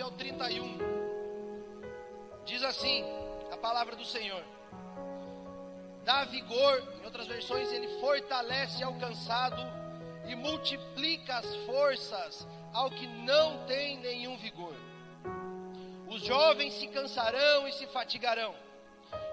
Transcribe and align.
29 0.00 0.02
ao 0.02 0.10
31. 0.12 0.78
Diz 2.46 2.62
assim 2.62 3.04
a 3.52 3.56
palavra 3.56 3.94
do 3.94 4.04
Senhor: 4.04 4.42
Dá 6.04 6.24
vigor, 6.24 6.82
em 7.00 7.04
outras 7.04 7.26
versões, 7.26 7.70
ele 7.70 8.00
fortalece 8.00 8.82
ao 8.82 8.94
cansado 8.94 9.62
e 10.26 10.34
multiplica 10.34 11.36
as 11.36 11.56
forças 11.66 12.46
ao 12.72 12.90
que 12.90 13.06
não 13.06 13.64
tem 13.66 13.98
nenhum 13.98 14.36
vigor. 14.38 14.74
Os 16.08 16.22
jovens 16.22 16.74
se 16.74 16.86
cansarão 16.88 17.68
e 17.68 17.72
se 17.72 17.86
fatigarão, 17.86 18.54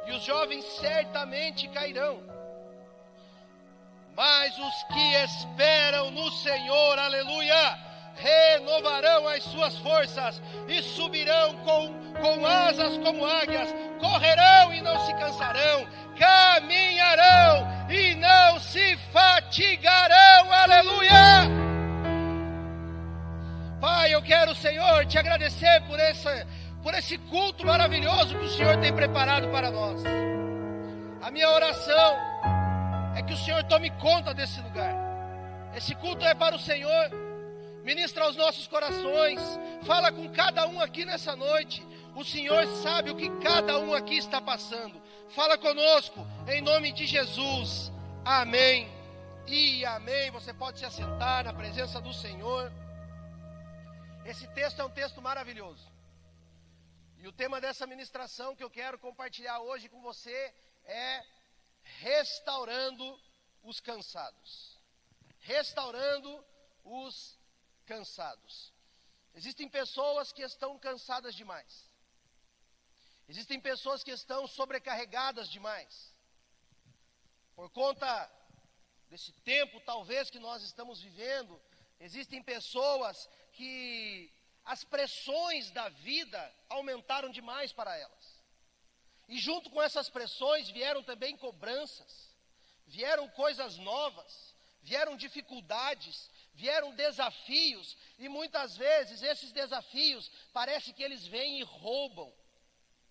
e 0.05 0.11
os 0.11 0.23
jovens 0.23 0.65
certamente 0.79 1.67
cairão. 1.69 2.21
Mas 4.15 4.57
os 4.57 4.83
que 4.83 5.15
esperam 5.23 6.11
no 6.11 6.31
Senhor, 6.31 6.99
aleluia, 6.99 7.86
renovarão 8.17 9.27
as 9.27 9.43
suas 9.43 9.77
forças 9.77 10.41
e 10.67 10.81
subirão 10.81 11.53
com, 11.57 11.93
com 12.19 12.45
asas 12.45 12.97
como 12.97 13.25
águias, 13.25 13.73
correrão 13.99 14.73
e 14.73 14.81
não 14.81 15.05
se 15.05 15.13
cansarão, 15.13 15.87
caminharão 16.17 17.67
e 17.89 18.15
não 18.15 18.59
se 18.59 18.97
fatigarão, 19.11 20.51
aleluia. 20.51 21.67
Pai, 23.79 24.13
eu 24.13 24.21
quero, 24.21 24.55
Senhor, 24.55 25.05
te 25.05 25.19
agradecer 25.19 25.81
por 25.87 25.99
esse, 25.99 26.45
por 26.81 26.93
esse 26.95 27.17
culto 27.17 27.65
maravilhoso 27.65 28.37
que 28.37 28.45
o 28.45 28.49
Senhor 28.49 28.77
tem 28.77 28.91
preparado 28.91 29.47
para 29.49 29.69
nós. 29.69 30.01
A 31.21 31.29
minha 31.29 31.49
oração 31.49 32.17
é 33.15 33.21
que 33.21 33.33
o 33.33 33.37
Senhor 33.37 33.63
tome 33.65 33.91
conta 33.91 34.33
desse 34.33 34.59
lugar. 34.61 34.95
Esse 35.75 35.93
culto 35.93 36.25
é 36.25 36.33
para 36.33 36.55
o 36.55 36.59
Senhor. 36.59 37.26
Ministra 37.87 38.25
aos 38.25 38.35
nossos 38.35 38.67
corações. 38.67 39.39
Fala 39.85 40.11
com 40.11 40.29
cada 40.33 40.67
um 40.67 40.81
aqui 40.81 41.05
nessa 41.05 41.37
noite. 41.37 41.81
O 42.17 42.23
Senhor 42.25 42.67
sabe 42.83 43.11
o 43.11 43.15
que 43.15 43.29
cada 43.39 43.79
um 43.79 43.93
aqui 43.93 44.17
está 44.17 44.41
passando. 44.41 45.01
Fala 45.29 45.57
conosco, 45.57 46.19
em 46.49 46.59
nome 46.61 46.91
de 46.91 47.05
Jesus. 47.07 47.89
Amém. 48.25 48.91
E 49.47 49.85
amém. 49.85 50.29
Você 50.31 50.53
pode 50.53 50.79
se 50.79 50.85
assentar 50.85 51.45
na 51.45 51.53
presença 51.53 52.01
do 52.01 52.13
Senhor. 52.13 52.73
Esse 54.25 54.45
texto 54.49 54.81
é 54.81 54.83
um 54.83 54.89
texto 54.89 55.21
maravilhoso. 55.21 55.89
E 57.19 57.25
o 57.25 57.31
tema 57.31 57.61
dessa 57.61 57.87
ministração 57.87 58.53
que 58.53 58.65
eu 58.65 58.69
quero 58.69 58.99
compartilhar 58.99 59.61
hoje 59.61 59.87
com 59.87 60.01
você 60.01 60.53
é 60.83 61.23
restaurando 62.01 63.17
os 63.63 63.79
cansados. 63.79 64.77
Restaurando 65.39 66.43
os 66.83 67.36
cansados. 67.93 68.71
Existem 69.33 69.67
pessoas 69.69 70.31
que 70.31 70.43
estão 70.43 70.77
cansadas 70.77 71.33
demais. 71.33 71.73
Existem 73.29 73.59
pessoas 73.59 74.03
que 74.03 74.11
estão 74.11 74.47
sobrecarregadas 74.47 75.49
demais. 75.49 76.13
Por 77.55 77.69
conta 77.71 78.09
desse 79.09 79.31
tempo, 79.53 79.79
talvez, 79.81 80.29
que 80.29 80.39
nós 80.39 80.61
estamos 80.63 81.01
vivendo, 81.01 81.59
existem 81.99 82.41
pessoas 82.43 83.29
que 83.53 84.31
as 84.63 84.83
pressões 84.83 85.71
da 85.71 85.89
vida 85.89 86.41
aumentaram 86.69 87.29
demais 87.29 87.71
para 87.73 87.95
elas. 87.97 88.25
E 89.27 89.37
junto 89.39 89.69
com 89.69 89.81
essas 89.81 90.09
pressões 90.09 90.69
vieram 90.69 91.03
também 91.03 91.35
cobranças, 91.35 92.33
vieram 92.85 93.27
coisas 93.29 93.77
novas, 93.77 94.55
vieram 94.81 95.17
dificuldades, 95.17 96.29
vieram 96.57 96.95
desafios, 96.95 97.95
e 98.17 98.27
muitas 98.27 98.75
vezes 98.75 99.21
esses 99.21 99.51
desafios 99.51 100.29
parece 100.51 100.91
que 100.91 101.03
eles 101.03 101.25
vêm 101.27 101.59
e 101.59 101.63
roubam, 101.63 102.33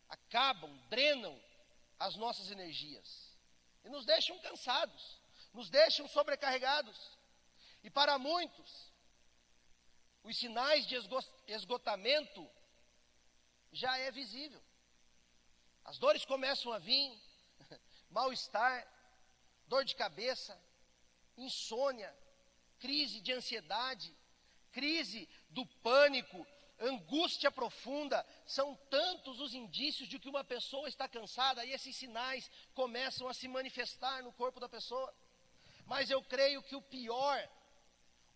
acabam, 0.08 0.76
drenam 0.90 1.40
as 1.98 2.16
nossas 2.16 2.50
energias 2.50 3.08
e 3.84 3.88
nos 3.88 4.04
deixam 4.04 4.36
cansados, 4.40 5.20
nos 5.54 5.70
deixam 5.70 6.08
sobrecarregados. 6.08 6.98
E 7.84 7.88
para 7.88 8.18
muitos, 8.18 8.92
os 10.24 10.36
sinais 10.36 10.84
de 10.84 10.96
esgotamento 11.46 12.50
já 13.70 13.96
é 13.96 14.10
visível. 14.10 14.60
As 15.84 15.98
dores 15.98 16.24
começam 16.24 16.72
a 16.72 16.80
vir, 16.80 17.16
mal-estar, 18.10 18.84
dor 19.68 19.84
de 19.84 19.94
cabeça, 19.94 20.60
insônia, 21.36 22.12
crise 22.78 23.20
de 23.20 23.32
ansiedade, 23.32 24.14
crise 24.72 25.28
do 25.50 25.64
pânico, 25.82 26.46
angústia 26.80 27.50
profunda. 27.50 28.24
São 28.46 28.74
tantos 28.90 29.40
os 29.40 29.54
indícios 29.54 30.08
de 30.08 30.18
que 30.18 30.28
uma 30.28 30.44
pessoa 30.44 30.88
está 30.88 31.08
cansada 31.08 31.64
e 31.64 31.72
esses 31.72 31.96
sinais 31.96 32.50
começam 32.74 33.28
a 33.28 33.34
se 33.34 33.48
manifestar 33.48 34.22
no 34.22 34.32
corpo 34.32 34.60
da 34.60 34.68
pessoa. 34.68 35.12
Mas 35.86 36.10
eu 36.10 36.22
creio 36.22 36.62
que 36.62 36.76
o 36.76 36.82
pior, 36.82 37.48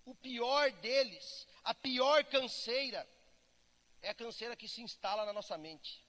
o 0.04 0.14
pior 0.14 0.70
deles, 0.72 1.46
a 1.64 1.74
pior 1.74 2.24
canseira, 2.24 3.06
é 4.02 4.10
a 4.10 4.14
canseira 4.14 4.56
que 4.56 4.68
se 4.68 4.80
instala 4.80 5.26
na 5.26 5.32
nossa 5.32 5.58
mente. 5.58 6.04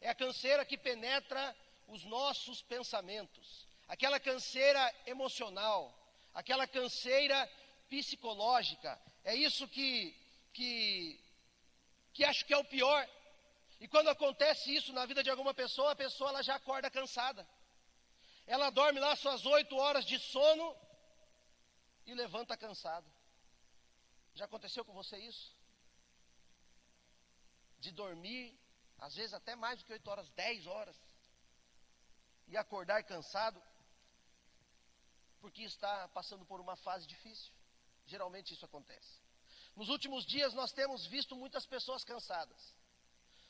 É 0.00 0.08
a 0.08 0.14
canseira 0.14 0.64
que 0.64 0.76
penetra 0.76 1.56
os 1.86 2.04
nossos 2.04 2.62
pensamentos, 2.62 3.66
aquela 3.88 4.20
canseira 4.20 4.94
emocional, 5.06 5.92
aquela 6.34 6.66
canseira 6.66 7.48
psicológica. 7.88 9.00
É 9.24 9.34
isso 9.34 9.66
que, 9.68 10.14
que, 10.52 11.20
que 12.12 12.24
acho 12.24 12.44
que 12.44 12.54
é 12.54 12.58
o 12.58 12.64
pior. 12.64 13.08
E 13.80 13.88
quando 13.88 14.08
acontece 14.08 14.74
isso 14.74 14.92
na 14.92 15.06
vida 15.06 15.22
de 15.22 15.30
alguma 15.30 15.54
pessoa, 15.54 15.92
a 15.92 15.96
pessoa 15.96 16.30
ela 16.30 16.42
já 16.42 16.56
acorda 16.56 16.90
cansada. 16.90 17.46
Ela 18.46 18.70
dorme 18.70 19.00
lá 19.00 19.14
suas 19.16 19.46
oito 19.46 19.76
horas 19.76 20.04
de 20.04 20.18
sono 20.18 20.76
e 22.06 22.14
levanta 22.14 22.56
cansada. 22.56 23.06
Já 24.34 24.44
aconteceu 24.44 24.84
com 24.84 24.92
você 24.92 25.16
isso? 25.18 25.56
De 27.78 27.90
dormir 27.90 28.60
às 29.00 29.14
vezes 29.14 29.32
até 29.32 29.56
mais 29.56 29.78
do 29.78 29.84
que 29.84 29.92
8 29.92 30.08
horas, 30.08 30.30
10 30.30 30.66
horas, 30.66 30.96
e 32.46 32.56
acordar 32.56 33.02
cansado, 33.04 33.62
porque 35.40 35.62
está 35.62 36.08
passando 36.08 36.44
por 36.44 36.60
uma 36.60 36.76
fase 36.76 37.06
difícil. 37.06 37.52
Geralmente 38.06 38.54
isso 38.54 38.64
acontece. 38.64 39.20
Nos 39.74 39.88
últimos 39.88 40.24
dias 40.26 40.52
nós 40.54 40.72
temos 40.72 41.06
visto 41.06 41.34
muitas 41.34 41.64
pessoas 41.66 42.04
cansadas, 42.04 42.74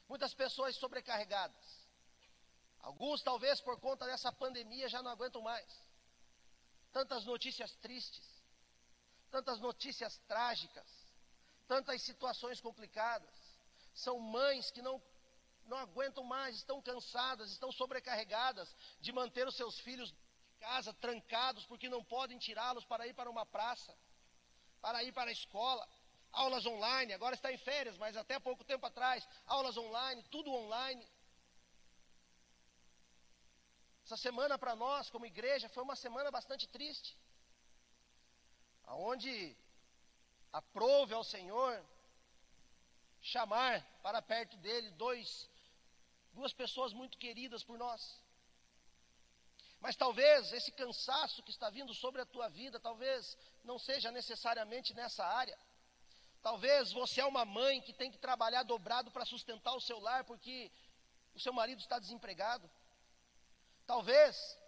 muitas 0.08 0.34
pessoas 0.34 0.76
sobrecarregadas. 0.76 1.88
Alguns, 2.80 3.22
talvez 3.22 3.60
por 3.60 3.78
conta 3.78 4.06
dessa 4.06 4.32
pandemia, 4.32 4.88
já 4.88 5.02
não 5.02 5.10
aguentam 5.10 5.42
mais. 5.42 5.84
Tantas 6.92 7.24
notícias 7.24 7.74
tristes, 7.76 8.26
tantas 9.30 9.60
notícias 9.60 10.18
trágicas, 10.26 10.88
tantas 11.68 12.02
situações 12.02 12.60
complicadas. 12.60 13.34
São 13.94 14.18
mães 14.18 14.70
que 14.70 14.82
não 14.82 15.00
não 15.66 15.76
aguentam 15.78 16.24
mais, 16.24 16.56
estão 16.56 16.82
cansadas, 16.82 17.52
estão 17.52 17.70
sobrecarregadas 17.70 18.74
de 19.00 19.12
manter 19.12 19.46
os 19.46 19.54
seus 19.54 19.78
filhos 19.78 20.12
casa 20.66 20.92
trancados, 21.06 21.64
porque 21.70 21.88
não 21.94 22.02
podem 22.14 22.38
tirá-los 22.46 22.84
para 22.84 23.06
ir 23.08 23.14
para 23.14 23.32
uma 23.34 23.44
praça, 23.56 23.92
para 24.84 25.02
ir 25.06 25.12
para 25.18 25.30
a 25.30 25.38
escola. 25.40 25.84
Aulas 26.32 26.64
online, 26.74 27.12
agora 27.12 27.34
está 27.34 27.48
em 27.52 27.60
férias, 27.70 27.96
mas 28.02 28.16
até 28.16 28.38
pouco 28.38 28.64
tempo 28.72 28.84
atrás, 28.86 29.26
aulas 29.46 29.76
online, 29.76 30.22
tudo 30.34 30.52
online. 30.62 31.04
Essa 34.04 34.16
semana 34.16 34.56
para 34.62 34.74
nós, 34.84 35.10
como 35.10 35.26
igreja, 35.34 35.68
foi 35.68 35.82
uma 35.82 35.96
semana 36.04 36.30
bastante 36.38 36.66
triste. 36.76 37.10
Aonde 38.92 39.34
aprove 40.60 41.14
ao 41.14 41.24
Senhor 41.34 41.74
chamar 43.32 43.74
para 44.02 44.20
perto 44.22 44.56
dele 44.56 44.90
dois 44.92 45.48
duas 46.32 46.52
pessoas 46.52 46.92
muito 46.92 47.18
queridas 47.18 47.62
por 47.62 47.76
nós. 47.78 48.02
Mas 49.80 49.96
talvez 49.96 50.52
esse 50.52 50.70
cansaço 50.70 51.42
que 51.42 51.50
está 51.50 51.70
vindo 51.70 51.94
sobre 51.94 52.20
a 52.20 52.26
tua 52.26 52.48
vida, 52.48 52.78
talvez 52.78 53.36
não 53.64 53.78
seja 53.78 54.10
necessariamente 54.10 54.92
nessa 54.94 55.24
área. 55.24 55.58
Talvez 56.42 56.92
você 56.92 57.20
é 57.20 57.26
uma 57.26 57.44
mãe 57.44 57.80
que 57.80 57.92
tem 57.92 58.10
que 58.10 58.18
trabalhar 58.18 58.62
dobrado 58.62 59.10
para 59.10 59.24
sustentar 59.24 59.74
o 59.74 59.80
seu 59.80 59.98
lar 59.98 60.24
porque 60.24 60.70
o 61.34 61.40
seu 61.40 61.52
marido 61.52 61.80
está 61.80 61.98
desempregado. 61.98 62.70
Talvez 63.86 64.58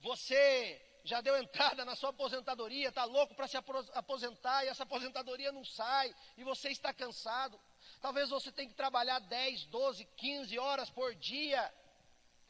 você 0.00 0.80
já 1.04 1.20
deu 1.20 1.36
entrada 1.36 1.84
na 1.84 1.96
sua 1.96 2.10
aposentadoria, 2.10 2.88
está 2.88 3.04
louco 3.04 3.34
para 3.34 3.48
se 3.48 3.56
aposentar 3.56 4.64
e 4.64 4.68
essa 4.68 4.82
aposentadoria 4.82 5.52
não 5.52 5.64
sai 5.64 6.14
e 6.36 6.44
você 6.44 6.70
está 6.70 6.92
cansado. 6.92 7.58
Talvez 8.00 8.28
você 8.30 8.52
tenha 8.52 8.68
que 8.68 8.74
trabalhar 8.74 9.18
10, 9.18 9.66
12, 9.66 10.04
15 10.16 10.58
horas 10.58 10.90
por 10.90 11.14
dia, 11.14 11.72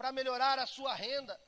para 0.01 0.13
melhorar 0.13 0.59
a 0.59 0.67
sua 0.67 0.95
renda. 0.95 1.39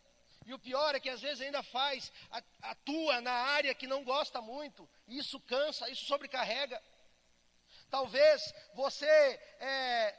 E 0.44 0.52
o 0.52 0.58
pior 0.58 0.94
é 0.94 1.00
que 1.00 1.08
às 1.08 1.22
vezes 1.22 1.40
ainda 1.40 1.62
faz, 1.62 2.12
atua 2.60 3.18
na 3.22 3.32
área 3.32 3.74
que 3.74 3.86
não 3.86 4.04
gosta 4.04 4.42
muito, 4.42 4.86
isso 5.08 5.40
cansa, 5.40 5.88
isso 5.88 6.04
sobrecarrega. 6.04 6.78
Talvez 7.88 8.42
você 8.74 9.06
é, 9.06 10.14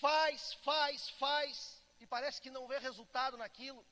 faz, 0.00 0.54
faz, 0.62 1.10
faz, 1.22 1.82
e 1.98 2.06
parece 2.06 2.40
que 2.40 2.50
não 2.56 2.68
vê 2.68 2.78
resultado 2.78 3.36
naquilo. 3.36 3.84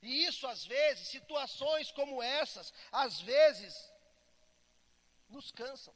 E 0.00 0.24
isso, 0.24 0.46
às 0.46 0.64
vezes, 0.64 1.08
situações 1.08 1.92
como 1.92 2.22
essas, 2.22 2.72
às 2.90 3.20
vezes, 3.20 3.74
nos 5.28 5.50
cansam, 5.50 5.94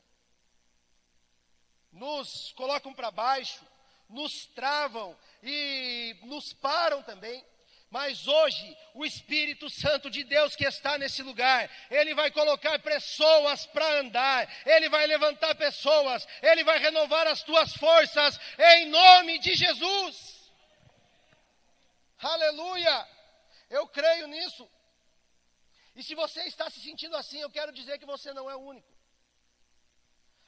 nos 1.91 2.53
colocam 2.53 2.93
para 2.93 3.11
baixo, 3.11 3.70
nos 4.11 4.47
travam 4.47 5.17
e 5.43 6.17
nos 6.23 6.53
param 6.53 7.03
também. 7.03 7.45
Mas 7.91 8.29
hoje, 8.29 8.77
o 8.95 9.05
Espírito 9.05 9.69
Santo 9.69 10.09
de 10.09 10.23
Deus 10.23 10.55
que 10.55 10.65
está 10.65 10.97
nesse 10.97 11.23
lugar, 11.23 11.69
ele 11.91 12.15
vai 12.15 12.31
colocar 12.31 12.79
pessoas 12.79 13.67
para 13.67 13.99
andar, 13.99 14.49
ele 14.65 14.89
vai 14.89 15.07
levantar 15.09 15.57
pessoas, 15.57 16.27
ele 16.41 16.63
vai 16.63 16.79
renovar 16.79 17.27
as 17.27 17.43
tuas 17.43 17.73
forças, 17.75 18.39
em 18.59 18.87
nome 18.87 19.41
de 19.41 19.55
Jesus. 19.57 20.41
Aleluia! 22.21 23.09
Eu 23.69 23.89
creio 23.89 24.29
nisso. 24.29 24.71
E 25.97 26.03
se 26.03 26.15
você 26.15 26.45
está 26.45 26.71
se 26.71 26.81
sentindo 26.81 27.17
assim, 27.17 27.41
eu 27.41 27.51
quero 27.51 27.73
dizer 27.73 27.99
que 27.99 28.07
você 28.07 28.33
não 28.33 28.49
é 28.49 28.55
o 28.55 28.61
único. 28.61 28.89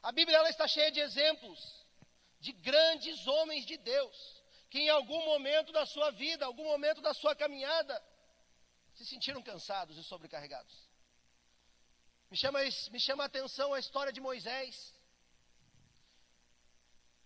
A 0.01 0.13
Bíblia 0.13 0.39
ela 0.39 0.51
está 0.51 0.69
cheia 0.69 0.93
de 0.93 1.01
exemplos 1.01 1.82
de 2.45 2.53
grandes 2.69 3.27
homens 3.27 3.65
de 3.65 3.77
Deus 3.77 4.43
que 4.69 4.81
em 4.81 4.89
algum 4.89 5.23
momento 5.27 5.71
da 5.71 5.85
sua 5.85 6.11
vida, 6.11 6.47
algum 6.47 6.65
momento 6.65 7.01
da 7.03 7.13
sua 7.13 7.35
caminhada, 7.37 7.95
se 8.95 9.05
sentiram 9.05 9.43
cansados 9.43 9.99
e 9.99 10.03
sobrecarregados. 10.03 10.75
Me 12.31 12.37
chama, 12.43 12.61
me 12.91 13.01
chama 13.07 13.23
a 13.23 13.27
atenção 13.27 13.75
a 13.75 13.79
história 13.79 14.13
de 14.17 14.21
Moisés. 14.21 14.95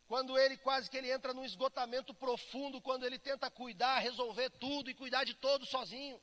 Quando 0.08 0.36
ele 0.36 0.56
quase 0.56 0.90
que 0.90 0.96
ele 0.96 1.10
entra 1.10 1.32
num 1.32 1.44
esgotamento 1.44 2.12
profundo, 2.12 2.82
quando 2.82 3.06
ele 3.06 3.18
tenta 3.18 3.48
cuidar, 3.48 4.00
resolver 4.00 4.50
tudo 4.50 4.90
e 4.90 4.94
cuidar 4.94 5.24
de 5.24 5.34
todos 5.34 5.68
sozinho. 5.68 6.20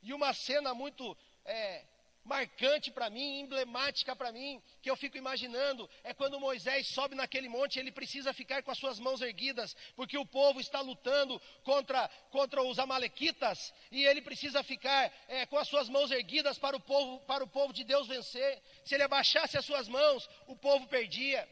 E 0.00 0.14
uma 0.14 0.32
cena 0.32 0.72
muito 0.72 1.16
é, 1.44 1.84
marcante 2.26 2.90
para 2.90 3.08
mim, 3.08 3.40
emblemática 3.40 4.14
para 4.14 4.32
mim, 4.32 4.60
que 4.82 4.90
eu 4.90 4.96
fico 4.96 5.16
imaginando, 5.16 5.88
é 6.02 6.12
quando 6.12 6.40
Moisés 6.40 6.88
sobe 6.88 7.14
naquele 7.14 7.48
monte, 7.48 7.78
ele 7.78 7.92
precisa 7.92 8.32
ficar 8.32 8.62
com 8.62 8.70
as 8.70 8.78
suas 8.78 8.98
mãos 8.98 9.22
erguidas, 9.22 9.76
porque 9.94 10.18
o 10.18 10.26
povo 10.26 10.60
está 10.60 10.80
lutando 10.80 11.40
contra, 11.62 12.08
contra 12.30 12.62
os 12.62 12.78
amalequitas, 12.78 13.72
e 13.90 14.04
ele 14.04 14.20
precisa 14.20 14.62
ficar 14.62 15.12
é, 15.28 15.46
com 15.46 15.56
as 15.56 15.68
suas 15.68 15.88
mãos 15.88 16.10
erguidas 16.10 16.58
para 16.58 16.76
o, 16.76 16.80
povo, 16.80 17.20
para 17.20 17.44
o 17.44 17.48
povo 17.48 17.72
de 17.72 17.84
Deus 17.84 18.08
vencer. 18.08 18.60
Se 18.84 18.94
ele 18.94 19.04
abaixasse 19.04 19.56
as 19.56 19.64
suas 19.64 19.88
mãos, 19.88 20.28
o 20.46 20.56
povo 20.56 20.86
perdia. 20.88 21.48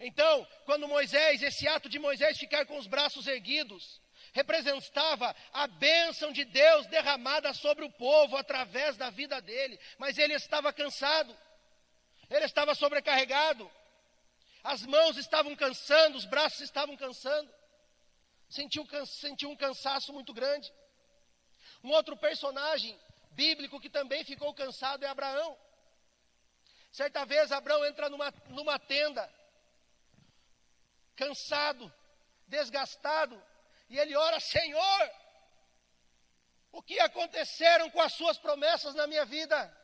Então, 0.00 0.46
quando 0.64 0.88
Moisés, 0.88 1.42
esse 1.42 1.66
ato 1.68 1.88
de 1.88 1.98
Moisés 1.98 2.38
ficar 2.38 2.64
com 2.66 2.78
os 2.78 2.86
braços 2.86 3.26
erguidos, 3.26 4.00
representava 4.32 5.34
a 5.52 5.66
bênção 5.66 6.32
de 6.32 6.44
Deus 6.44 6.86
derramada 6.86 7.52
sobre 7.52 7.84
o 7.84 7.92
povo 7.92 8.36
através 8.36 8.96
da 8.96 9.10
vida 9.10 9.40
dele, 9.40 9.78
mas 9.98 10.18
ele 10.18 10.34
estava 10.34 10.72
cansado, 10.72 11.36
ele 12.30 12.44
estava 12.44 12.74
sobrecarregado, 12.74 13.70
as 14.62 14.84
mãos 14.84 15.16
estavam 15.16 15.54
cansando, 15.56 16.18
os 16.18 16.24
braços 16.24 16.60
estavam 16.60 16.96
cansando, 16.96 17.50
sentiu, 18.48 18.86
sentiu 19.06 19.50
um 19.50 19.56
cansaço 19.56 20.12
muito 20.12 20.32
grande. 20.32 20.72
Um 21.82 21.90
outro 21.90 22.16
personagem 22.16 22.98
bíblico 23.30 23.80
que 23.80 23.88
também 23.88 24.24
ficou 24.24 24.52
cansado 24.52 25.04
é 25.04 25.08
Abraão. 25.08 25.56
Certa 26.90 27.24
vez 27.24 27.52
Abraão 27.52 27.84
entra 27.86 28.08
numa, 28.08 28.32
numa 28.48 28.78
tenda, 28.78 29.32
cansado, 31.14 31.92
desgastado, 32.46 33.40
e 33.88 33.98
ele 33.98 34.14
ora: 34.16 34.38
Senhor, 34.40 35.10
o 36.72 36.82
que 36.82 36.98
aconteceram 37.00 37.90
com 37.90 38.00
as 38.00 38.12
suas 38.12 38.38
promessas 38.38 38.94
na 38.94 39.06
minha 39.06 39.24
vida? 39.24 39.76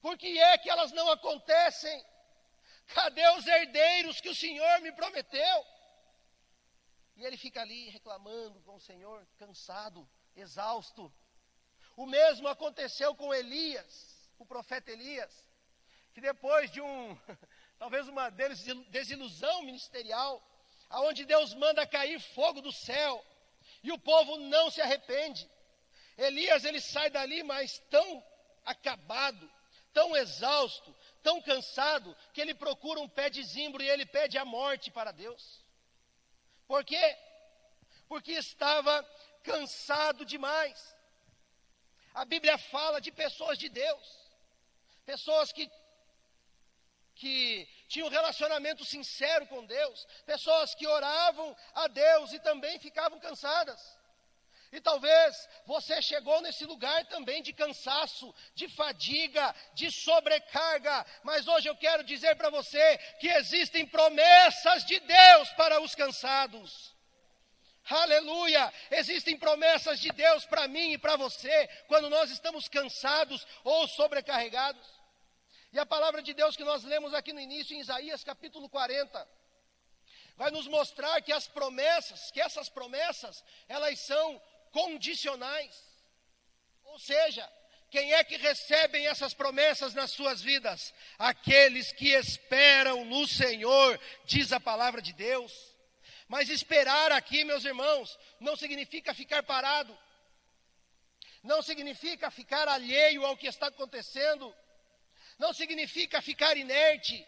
Por 0.00 0.16
que 0.16 0.38
é 0.38 0.58
que 0.58 0.70
elas 0.70 0.92
não 0.92 1.10
acontecem? 1.10 2.04
Cadê 2.86 3.26
os 3.30 3.46
herdeiros 3.46 4.20
que 4.20 4.28
o 4.28 4.34
Senhor 4.34 4.80
me 4.80 4.92
prometeu? 4.92 5.66
E 7.16 7.24
ele 7.24 7.36
fica 7.36 7.60
ali 7.60 7.88
reclamando 7.90 8.60
com 8.60 8.76
o 8.76 8.80
Senhor, 8.80 9.26
cansado, 9.38 10.08
exausto. 10.36 11.12
O 11.96 12.06
mesmo 12.06 12.46
aconteceu 12.46 13.14
com 13.14 13.34
Elias, 13.34 14.30
o 14.38 14.46
profeta 14.46 14.92
Elias, 14.92 15.46
que 16.14 16.20
depois 16.20 16.70
de 16.70 16.80
um, 16.80 17.18
talvez 17.76 18.06
uma 18.06 18.30
desilusão 18.30 19.62
ministerial, 19.62 20.40
aonde 20.88 21.24
Deus 21.24 21.54
manda 21.54 21.86
cair 21.86 22.20
fogo 22.20 22.60
do 22.60 22.72
céu, 22.72 23.24
e 23.82 23.92
o 23.92 23.98
povo 23.98 24.36
não 24.38 24.70
se 24.70 24.80
arrepende. 24.80 25.48
Elias 26.16 26.64
ele 26.64 26.80
sai 26.80 27.10
dali, 27.10 27.42
mas 27.42 27.78
tão 27.90 28.24
acabado, 28.64 29.50
tão 29.92 30.16
exausto, 30.16 30.94
tão 31.22 31.40
cansado, 31.40 32.16
que 32.32 32.40
ele 32.40 32.54
procura 32.54 33.00
um 33.00 33.08
pé 33.08 33.30
de 33.30 33.42
zimbro 33.42 33.82
e 33.82 33.88
ele 33.88 34.04
pede 34.04 34.36
a 34.36 34.44
morte 34.44 34.90
para 34.90 35.12
Deus. 35.12 35.64
Por 36.66 36.84
quê? 36.84 37.16
Porque 38.08 38.32
estava 38.32 39.02
cansado 39.42 40.24
demais. 40.24 40.96
A 42.14 42.24
Bíblia 42.24 42.58
fala 42.58 43.00
de 43.00 43.12
pessoas 43.12 43.56
de 43.56 43.68
Deus, 43.68 44.06
pessoas 45.06 45.52
que 45.52 45.70
que 47.14 47.68
tinham 47.88 48.08
relacionamento 48.08 48.84
sincero 48.84 49.46
com 49.46 49.64
Deus, 49.64 50.06
pessoas 50.26 50.74
que 50.74 50.86
oravam 50.86 51.56
a 51.74 51.88
Deus 51.88 52.32
e 52.32 52.38
também 52.38 52.78
ficavam 52.78 53.18
cansadas. 53.18 53.98
E 54.70 54.80
talvez 54.80 55.48
você 55.64 56.00
chegou 56.02 56.42
nesse 56.42 56.66
lugar 56.66 57.06
também 57.06 57.42
de 57.42 57.54
cansaço, 57.54 58.34
de 58.54 58.68
fadiga, 58.68 59.54
de 59.72 59.90
sobrecarga, 59.90 61.06
mas 61.22 61.48
hoje 61.48 61.68
eu 61.68 61.76
quero 61.76 62.04
dizer 62.04 62.36
para 62.36 62.50
você 62.50 62.98
que 63.18 63.28
existem 63.28 63.86
promessas 63.86 64.84
de 64.84 65.00
Deus 65.00 65.50
para 65.52 65.80
os 65.80 65.94
cansados. 65.94 66.94
Aleluia! 67.88 68.70
Existem 68.90 69.38
promessas 69.38 69.98
de 69.98 70.12
Deus 70.12 70.44
para 70.44 70.68
mim 70.68 70.92
e 70.92 70.98
para 70.98 71.16
você 71.16 71.66
quando 71.86 72.10
nós 72.10 72.30
estamos 72.30 72.68
cansados 72.68 73.46
ou 73.64 73.88
sobrecarregados. 73.88 74.97
E 75.72 75.78
a 75.78 75.84
palavra 75.84 76.22
de 76.22 76.32
Deus 76.32 76.56
que 76.56 76.64
nós 76.64 76.82
lemos 76.84 77.12
aqui 77.12 77.32
no 77.32 77.40
início, 77.40 77.76
em 77.76 77.80
Isaías 77.80 78.24
capítulo 78.24 78.68
40, 78.68 79.28
vai 80.36 80.50
nos 80.50 80.66
mostrar 80.66 81.20
que 81.20 81.32
as 81.32 81.46
promessas, 81.46 82.30
que 82.30 82.40
essas 82.40 82.68
promessas, 82.68 83.44
elas 83.68 83.98
são 84.00 84.40
condicionais. 84.70 85.84
Ou 86.84 86.98
seja, 86.98 87.46
quem 87.90 88.14
é 88.14 88.24
que 88.24 88.36
recebem 88.36 89.06
essas 89.06 89.34
promessas 89.34 89.94
nas 89.94 90.10
suas 90.10 90.40
vidas? 90.40 90.94
Aqueles 91.18 91.92
que 91.92 92.10
esperam 92.14 93.04
no 93.04 93.26
Senhor, 93.26 94.00
diz 94.24 94.52
a 94.52 94.60
palavra 94.60 95.02
de 95.02 95.12
Deus. 95.12 95.52
Mas 96.28 96.48
esperar 96.48 97.12
aqui, 97.12 97.44
meus 97.44 97.64
irmãos, 97.64 98.18
não 98.40 98.56
significa 98.56 99.14
ficar 99.14 99.42
parado, 99.42 99.96
não 101.42 101.62
significa 101.62 102.30
ficar 102.30 102.68
alheio 102.68 103.24
ao 103.24 103.36
que 103.36 103.46
está 103.46 103.68
acontecendo, 103.68 104.54
não 105.38 105.52
significa 105.52 106.20
ficar 106.20 106.56
inerte. 106.56 107.26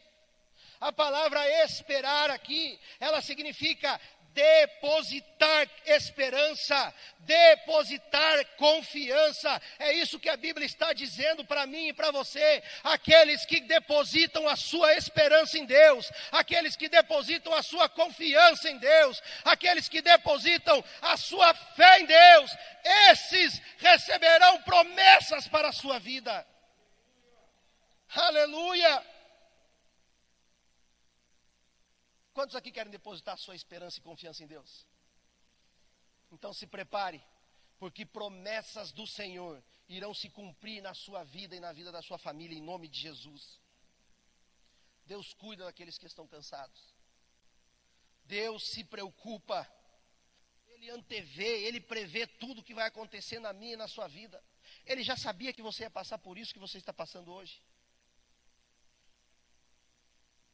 A 0.81 0.91
palavra 0.91 1.47
esperar 1.65 2.31
aqui, 2.31 2.79
ela 2.99 3.21
significa 3.21 4.01
depositar 4.33 5.69
esperança, 5.85 6.95
depositar 7.21 8.45
confiança. 8.57 9.61
É 9.79 9.93
isso 9.93 10.19
que 10.19 10.29
a 10.29 10.37
Bíblia 10.37 10.67
está 10.67 10.93
dizendo 10.93 11.45
para 11.45 11.67
mim 11.67 11.89
e 11.89 11.93
para 11.93 12.11
você. 12.11 12.63
Aqueles 12.83 13.45
que 13.45 13.61
depositam 13.61 14.49
a 14.49 14.57
sua 14.57 14.95
esperança 14.95 15.59
em 15.59 15.67
Deus, 15.67 16.11
aqueles 16.33 16.77
que 16.77 16.89
depositam 16.89 17.53
a 17.55 17.63
sua 17.63 17.89
confiança 17.89 18.71
em 18.71 18.79
Deus, 18.79 19.21
aqueles 19.45 19.89
que 19.89 20.01
depositam 20.01 20.83
a 21.03 21.17
sua 21.17 21.53
fé 21.53 22.01
em 22.01 22.07
Deus, 22.07 22.57
esses 23.11 23.61
receberão 23.79 24.63
promessas 24.63 25.47
para 25.49 25.69
a 25.69 25.73
sua 25.73 25.99
vida. 25.99 26.47
Aleluia! 28.13 29.07
Quantos 32.33 32.57
aqui 32.57 32.73
querem 32.73 32.91
depositar 32.91 33.39
sua 33.39 33.55
esperança 33.55 33.99
e 33.99 34.03
confiança 34.03 34.43
em 34.43 34.47
Deus? 34.47 34.87
Então 36.33 36.53
se 36.53 36.67
prepare, 36.67 37.23
porque 37.79 38.05
promessas 38.05 38.93
do 38.93 39.07
Senhor 39.07 39.63
irão 39.89 40.13
se 40.15 40.29
cumprir 40.29 40.81
na 40.83 40.95
sua 40.95 41.23
vida 41.25 41.55
e 41.55 41.61
na 41.61 41.73
vida 41.73 41.93
da 41.93 42.03
sua 42.03 42.19
família, 42.19 42.57
em 42.57 42.63
nome 42.63 42.89
de 42.89 42.99
Jesus. 42.99 43.61
Deus 45.07 45.33
cuida 45.35 45.65
daqueles 45.65 45.99
que 45.99 46.07
estão 46.07 46.27
cansados. 46.27 46.95
Deus 48.25 48.69
se 48.69 48.85
preocupa, 48.85 49.69
Ele 50.69 50.91
antevê, 50.91 51.65
Ele 51.65 51.81
prevê 51.81 52.27
tudo 52.27 52.63
que 52.63 52.75
vai 52.75 52.87
acontecer 52.87 53.41
na 53.41 53.53
minha 53.53 53.75
e 53.75 53.77
na 53.77 53.89
sua 53.89 54.07
vida. 54.07 54.43
Ele 54.87 55.03
já 55.03 55.17
sabia 55.17 55.53
que 55.53 55.63
você 55.63 55.85
ia 55.85 55.91
passar 55.91 56.19
por 56.19 56.39
isso 56.39 56.53
que 56.53 56.61
você 56.61 56.79
está 56.79 56.93
passando 56.93 57.33
hoje. 57.33 57.61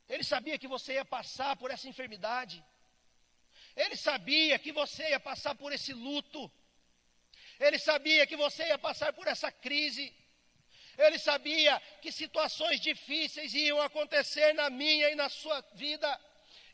Ele 0.08 0.24
sabia 0.24 0.58
que 0.58 0.68
você 0.68 0.94
ia 0.94 1.04
passar 1.04 1.56
por 1.56 1.70
essa 1.70 1.88
enfermidade. 1.88 2.64
Ele 3.74 3.96
sabia 3.96 4.58
que 4.58 4.72
você 4.72 5.10
ia 5.10 5.20
passar 5.20 5.54
por 5.54 5.72
esse 5.72 5.92
luto. 5.92 6.50
Ele 7.58 7.78
sabia 7.78 8.26
que 8.26 8.36
você 8.36 8.62
ia 8.68 8.78
passar 8.78 9.12
por 9.12 9.26
essa 9.26 9.50
crise. 9.50 10.14
Ele 10.96 11.18
sabia 11.18 11.80
que 12.00 12.10
situações 12.10 12.80
difíceis 12.80 13.52
iam 13.54 13.80
acontecer 13.80 14.52
na 14.54 14.70
minha 14.70 15.10
e 15.10 15.14
na 15.14 15.28
sua 15.28 15.60
vida. 15.74 16.08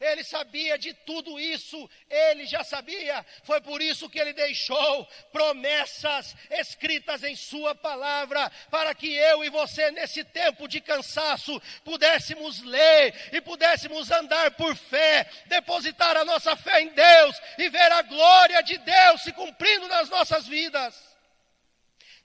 Ele 0.02 0.24
sabia 0.24 0.76
de 0.76 0.92
tudo 0.92 1.38
isso, 1.38 1.88
ele 2.10 2.44
já 2.44 2.64
sabia. 2.64 3.24
Foi 3.44 3.60
por 3.60 3.80
isso 3.80 4.10
que 4.10 4.18
ele 4.18 4.32
deixou 4.32 5.06
promessas 5.30 6.34
escritas 6.50 7.22
em 7.22 7.36
Sua 7.36 7.72
palavra, 7.72 8.50
para 8.68 8.92
que 8.96 9.14
eu 9.14 9.44
e 9.44 9.48
você, 9.48 9.92
nesse 9.92 10.24
tempo 10.24 10.66
de 10.66 10.80
cansaço, 10.80 11.62
pudéssemos 11.84 12.60
ler 12.62 13.14
e 13.32 13.40
pudéssemos 13.40 14.10
andar 14.10 14.50
por 14.52 14.74
fé, 14.76 15.30
depositar 15.46 16.16
a 16.16 16.24
nossa 16.24 16.56
fé 16.56 16.82
em 16.82 16.88
Deus 16.88 17.40
e 17.56 17.68
ver 17.68 17.92
a 17.92 18.02
glória 18.02 18.60
de 18.62 18.78
Deus 18.78 19.22
se 19.22 19.32
cumprindo 19.32 19.86
nas 19.86 20.08
nossas 20.08 20.48
vidas. 20.48 21.00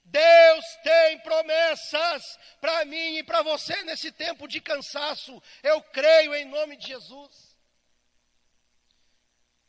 Deus 0.04 0.64
tem 0.82 1.18
promessas 1.20 2.38
para 2.60 2.84
mim 2.86 3.18
e 3.18 3.22
para 3.22 3.42
você 3.42 3.82
nesse 3.82 4.10
tempo 4.10 4.48
de 4.48 4.60
cansaço. 4.60 5.40
Eu 5.62 5.80
creio 5.82 6.34
em 6.34 6.46
nome 6.46 6.76
de 6.76 6.88
Jesus. 6.88 7.47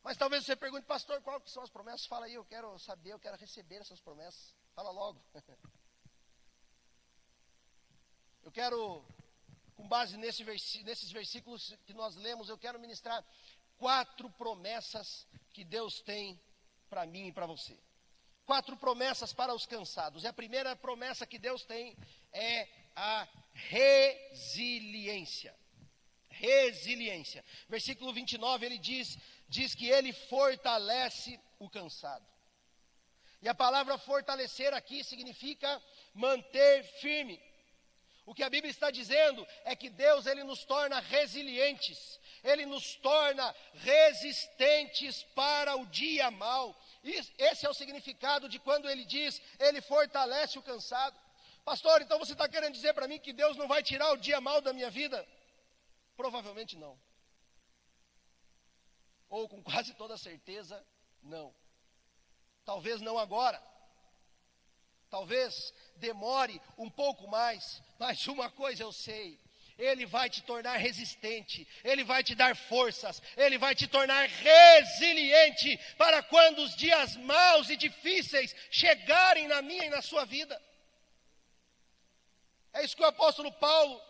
Mas 0.04 0.18
talvez 0.18 0.46
você 0.46 0.56
pergunte, 0.56 0.86
pastor, 0.86 1.22
quais 1.22 1.52
são 1.52 1.64
as 1.64 1.70
promessas? 1.70 2.06
Fala 2.06 2.26
aí, 2.26 2.34
eu 2.34 2.46
quero 2.46 2.78
saber, 2.80 3.14
eu 3.14 3.20
quero 3.20 3.38
receber 3.38 3.78
essas 3.78 4.00
promessas. 4.00 4.56
Fala 4.74 4.92
logo. 4.92 5.22
Eu 8.42 8.54
quero, 8.54 9.06
com 9.76 9.88
base 9.88 10.18
nesse 10.18 10.44
nesses 10.84 11.12
versículos 11.12 11.76
que 11.86 11.94
nós 11.94 12.16
lemos, 12.16 12.50
eu 12.50 12.58
quero 12.58 12.80
ministrar 12.80 13.24
quatro 13.78 14.28
promessas 14.32 15.28
que 15.54 15.64
Deus 15.64 16.02
tem 16.02 16.40
para 16.90 17.06
mim 17.06 17.28
e 17.28 17.32
para 17.32 17.46
você. 17.46 17.78
Quatro 18.46 18.76
promessas 18.76 19.34
para 19.34 19.54
os 19.54 19.66
cansados. 19.66 20.24
E 20.24 20.28
a 20.28 20.34
primeira 20.34 20.76
promessa 20.76 21.28
que 21.28 21.38
Deus 21.38 21.64
tem 21.64 21.96
é 22.34 22.68
a 22.96 23.28
resiliência. 23.54 25.56
Resiliência. 26.30 27.44
Versículo 27.68 28.14
29, 28.14 28.66
ele 28.66 28.78
diz: 28.78 29.18
diz 29.50 29.74
que 29.74 29.90
ele 29.90 30.14
fortalece 30.14 31.40
o 31.58 31.70
cansado. 31.70 32.26
E 33.42 33.50
a 33.50 33.56
palavra 33.56 33.98
fortalecer 33.98 34.74
aqui 34.74 35.04
significa 35.04 35.82
manter 36.14 36.84
firme. 37.02 37.42
O 38.26 38.34
que 38.34 38.44
a 38.44 38.50
Bíblia 38.50 38.70
está 38.70 38.92
dizendo 38.92 39.46
é 39.64 39.76
que 39.76 39.90
Deus 39.90 40.28
ele 40.28 40.44
nos 40.44 40.64
torna 40.64 41.00
resilientes, 41.00 42.20
ele 42.44 42.66
nos 42.66 42.96
torna 42.96 43.56
resistentes 43.74 45.24
para 45.34 45.76
o 45.76 45.86
dia 45.88 46.30
mal. 46.30 46.80
esse 47.04 47.66
é 47.66 47.70
o 47.70 47.74
significado 47.74 48.48
de 48.48 48.60
quando 48.60 48.88
ele 48.88 49.04
diz, 49.04 49.42
ele 49.60 49.82
fortalece 49.82 50.60
o 50.60 50.62
cansado. 50.62 51.18
Pastor, 51.66 52.02
então 52.02 52.20
você 52.20 52.34
está 52.34 52.48
querendo 52.48 52.74
dizer 52.74 52.94
para 52.94 53.08
mim 53.08 53.20
que 53.20 53.34
Deus 53.34 53.58
não 53.58 53.68
vai 53.68 53.82
tirar 53.82 54.12
o 54.12 54.18
dia 54.18 54.40
mal 54.40 54.62
da 54.62 54.74
minha 54.74 54.92
vida? 54.92 55.28
Provavelmente 56.16 56.78
não 56.78 57.00
ou 59.30 59.48
com 59.48 59.62
quase 59.62 59.94
toda 59.94 60.18
certeza, 60.18 60.84
não. 61.22 61.54
Talvez 62.66 63.02
não 63.02 63.18
agora. 63.18 63.62
Talvez 65.10 65.74
demore 65.96 66.62
um 66.78 66.90
pouco 66.90 67.28
mais, 67.28 67.82
mas 67.98 68.28
uma 68.28 68.50
coisa 68.50 68.84
eu 68.84 68.92
sei: 68.92 69.40
Ele 69.78 70.06
vai 70.06 70.30
te 70.30 70.44
tornar 70.44 70.78
resistente, 70.78 71.68
Ele 71.84 72.04
vai 72.04 72.24
te 72.24 72.36
dar 72.36 72.56
forças, 72.56 73.22
Ele 73.36 73.58
vai 73.58 73.74
te 73.74 73.88
tornar 73.88 74.28
resiliente 74.28 75.78
para 75.98 76.22
quando 76.22 76.60
os 76.60 76.76
dias 76.76 77.16
maus 77.16 77.70
e 77.70 77.76
difíceis 77.76 78.56
chegarem 78.70 79.48
na 79.48 79.62
minha 79.62 79.86
e 79.86 79.90
na 79.90 80.02
sua 80.02 80.26
vida. 80.26 80.62
É 82.72 82.84
isso 82.84 82.96
que 82.96 83.02
o 83.02 83.08
apóstolo 83.08 83.52
Paulo 83.54 84.09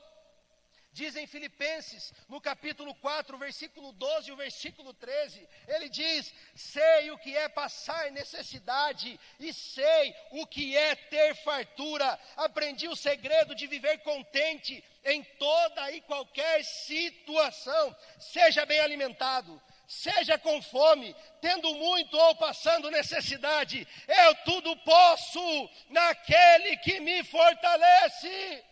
Diz 1.00 1.15
em 1.15 1.25
Filipenses, 1.25 2.13
no 2.27 2.41
capítulo 2.41 2.94
4, 2.96 3.38
versículo 3.38 3.94
12 3.94 4.29
e 4.29 4.34
o 4.34 4.36
versículo 4.36 4.94
13, 4.94 5.48
ele 5.65 5.88
diz: 5.88 6.34
Sei 6.53 7.10
o 7.12 7.18
que 7.18 7.38
é 7.38 7.48
passar 7.48 8.12
necessidade 8.12 9.18
e 9.39 9.53
sei 9.53 10.13
o 10.32 10.46
que 10.46 10.75
é 10.75 10.96
ter 10.96 11.36
fartura. 11.36 12.20
Aprendi 12.36 12.89
o 12.89 12.98
segredo 12.98 13.56
de 13.56 13.65
viver 13.65 14.00
contente 14.00 14.84
em 15.06 15.24
toda 15.24 15.89
e 15.94 16.01
qualquer 16.01 16.65
situação. 16.65 17.96
Seja 18.20 18.65
bem 18.65 18.82
alimentado, 18.82 19.62
seja 19.88 20.38
com 20.38 20.62
fome, 20.62 21.15
tendo 21.39 21.74
muito 21.75 22.18
ou 22.18 22.36
passando 22.36 22.91
necessidade, 22.91 23.88
eu 24.06 24.36
tudo 24.44 24.75
posso 24.79 25.70
naquele 25.88 26.75
que 26.79 27.00
me 27.00 27.24
fortalece. 27.24 28.65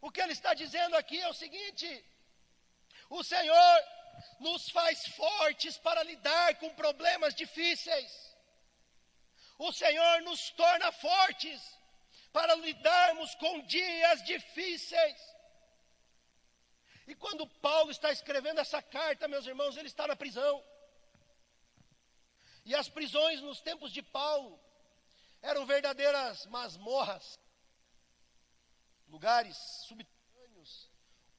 O 0.00 0.10
que 0.10 0.20
ele 0.20 0.32
está 0.32 0.54
dizendo 0.54 0.96
aqui 0.96 1.18
é 1.20 1.28
o 1.28 1.34
seguinte: 1.34 1.88
o 3.08 3.22
Senhor 3.22 3.84
nos 4.38 4.68
faz 4.70 5.06
fortes 5.08 5.76
para 5.78 6.02
lidar 6.02 6.54
com 6.56 6.74
problemas 6.74 7.34
difíceis. 7.34 8.10
O 9.58 9.72
Senhor 9.72 10.22
nos 10.22 10.50
torna 10.50 10.90
fortes 10.92 11.60
para 12.32 12.54
lidarmos 12.54 13.34
com 13.34 13.60
dias 13.62 14.22
difíceis. 14.24 15.20
E 17.06 17.14
quando 17.14 17.46
Paulo 17.46 17.90
está 17.90 18.10
escrevendo 18.12 18.60
essa 18.60 18.80
carta, 18.80 19.28
meus 19.28 19.46
irmãos, 19.46 19.76
ele 19.76 19.88
está 19.88 20.06
na 20.06 20.16
prisão. 20.16 20.64
E 22.64 22.74
as 22.74 22.88
prisões 22.88 23.40
nos 23.40 23.60
tempos 23.60 23.92
de 23.92 24.02
Paulo 24.02 24.58
eram 25.42 25.66
verdadeiras 25.66 26.46
masmorras 26.46 27.38
lugares 29.10 29.56
subterrâneos, 29.86 30.88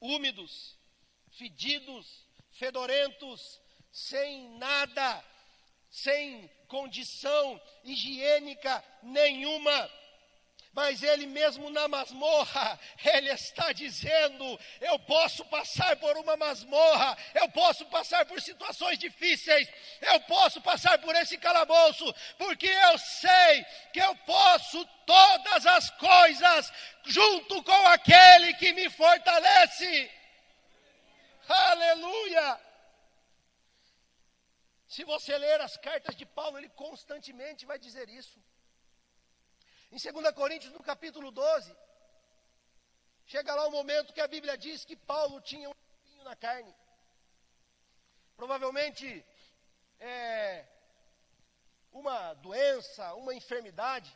úmidos, 0.00 0.78
fedidos, 1.30 2.28
fedorentos, 2.50 3.60
sem 3.90 4.48
nada, 4.58 5.24
sem 5.90 6.48
condição 6.68 7.60
higiênica 7.82 8.84
nenhuma 9.02 9.90
mas 10.72 11.02
ele 11.02 11.26
mesmo 11.26 11.68
na 11.70 11.86
masmorra, 11.86 12.78
ele 13.04 13.30
está 13.30 13.72
dizendo: 13.72 14.58
eu 14.80 14.98
posso 15.00 15.44
passar 15.46 15.96
por 15.96 16.16
uma 16.16 16.36
masmorra, 16.36 17.16
eu 17.34 17.48
posso 17.50 17.84
passar 17.86 18.24
por 18.24 18.40
situações 18.40 18.98
difíceis, 18.98 19.68
eu 20.00 20.20
posso 20.20 20.60
passar 20.60 20.98
por 20.98 21.14
esse 21.16 21.36
calabouço, 21.36 22.12
porque 22.38 22.66
eu 22.66 22.98
sei 22.98 23.64
que 23.92 24.00
eu 24.00 24.14
posso 24.16 24.84
todas 25.06 25.66
as 25.66 25.90
coisas 25.90 26.72
junto 27.04 27.62
com 27.62 27.86
aquele 27.88 28.54
que 28.54 28.72
me 28.72 28.88
fortalece. 28.90 30.10
Aleluia! 31.48 32.60
Se 34.88 35.04
você 35.04 35.36
ler 35.38 35.60
as 35.60 35.76
cartas 35.76 36.14
de 36.14 36.24
Paulo, 36.24 36.58
ele 36.58 36.68
constantemente 36.70 37.64
vai 37.64 37.78
dizer 37.78 38.08
isso. 38.08 38.38
Em 39.92 39.98
2 39.98 40.34
Coríntios, 40.34 40.72
no 40.72 40.82
capítulo 40.82 41.30
12, 41.30 41.76
chega 43.26 43.54
lá 43.54 43.66
o 43.66 43.70
momento 43.70 44.14
que 44.14 44.22
a 44.22 44.26
Bíblia 44.26 44.56
diz 44.56 44.86
que 44.86 44.96
Paulo 44.96 45.38
tinha 45.42 45.68
um 45.68 45.74
espinho 45.74 46.24
na 46.24 46.34
carne. 46.34 46.74
Provavelmente 48.34 49.22
é, 50.00 50.66
uma 51.92 52.32
doença, 52.32 53.12
uma 53.16 53.34
enfermidade. 53.34 54.10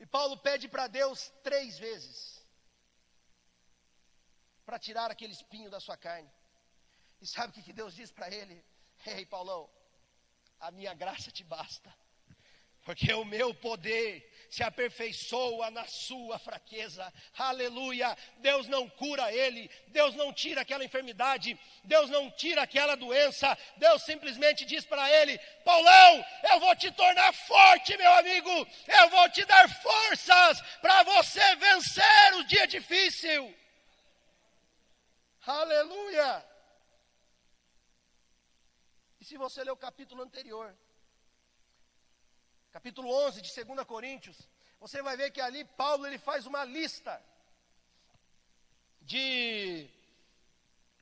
E 0.00 0.06
Paulo 0.06 0.38
pede 0.38 0.66
para 0.66 0.86
Deus 0.86 1.30
três 1.42 1.78
vezes 1.78 2.42
para 4.64 4.78
tirar 4.78 5.10
aquele 5.10 5.34
espinho 5.34 5.70
da 5.70 5.78
sua 5.78 5.98
carne. 5.98 6.32
E 7.20 7.26
sabe 7.26 7.50
o 7.50 7.62
que 7.62 7.70
Deus 7.70 7.94
diz 7.94 8.10
para 8.10 8.30
ele? 8.34 8.64
Ei, 9.04 9.26
Paulão, 9.26 9.68
a 10.58 10.70
minha 10.70 10.94
graça 10.94 11.30
te 11.30 11.44
basta 11.44 11.94
porque 12.84 13.12
o 13.14 13.24
meu 13.24 13.54
poder 13.54 14.30
se 14.50 14.62
aperfeiçoa 14.62 15.70
na 15.70 15.84
sua 15.86 16.38
fraqueza. 16.38 17.12
Aleluia! 17.36 18.16
Deus 18.38 18.68
não 18.68 18.88
cura 18.88 19.32
ele, 19.32 19.68
Deus 19.88 20.14
não 20.14 20.32
tira 20.32 20.60
aquela 20.60 20.84
enfermidade, 20.84 21.58
Deus 21.82 22.08
não 22.10 22.30
tira 22.30 22.62
aquela 22.62 22.94
doença. 22.94 23.58
Deus 23.78 24.02
simplesmente 24.02 24.64
diz 24.64 24.84
para 24.84 25.10
ele: 25.10 25.38
Paulão, 25.64 26.24
eu 26.52 26.60
vou 26.60 26.76
te 26.76 26.90
tornar 26.92 27.32
forte, 27.32 27.96
meu 27.96 28.12
amigo. 28.12 28.68
Eu 28.86 29.10
vou 29.10 29.28
te 29.30 29.44
dar 29.44 29.68
forças 29.82 30.60
para 30.80 31.02
você 31.02 31.56
vencer 31.56 32.34
o 32.34 32.44
dia 32.44 32.66
difícil. 32.66 33.52
Aleluia! 35.46 36.44
E 39.20 39.24
se 39.24 39.36
você 39.36 39.64
ler 39.64 39.72
o 39.72 39.76
capítulo 39.76 40.22
anterior, 40.22 40.76
capítulo 42.74 43.08
11 43.08 43.40
de 43.40 43.64
2 43.64 43.86
Coríntios, 43.86 44.36
você 44.80 45.00
vai 45.00 45.16
ver 45.16 45.30
que 45.30 45.40
ali 45.40 45.64
Paulo 45.64 46.04
ele 46.08 46.18
faz 46.18 46.44
uma 46.44 46.64
lista 46.64 47.24
de, 49.00 49.88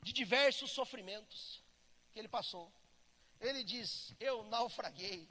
de 0.03 0.13
diversos 0.13 0.71
sofrimentos 0.71 1.63
que 2.13 2.19
ele 2.19 2.29
passou. 2.29 2.71
Ele 3.41 3.65
diz: 3.65 4.15
Eu 4.21 4.45
naufraguei, 4.45 5.27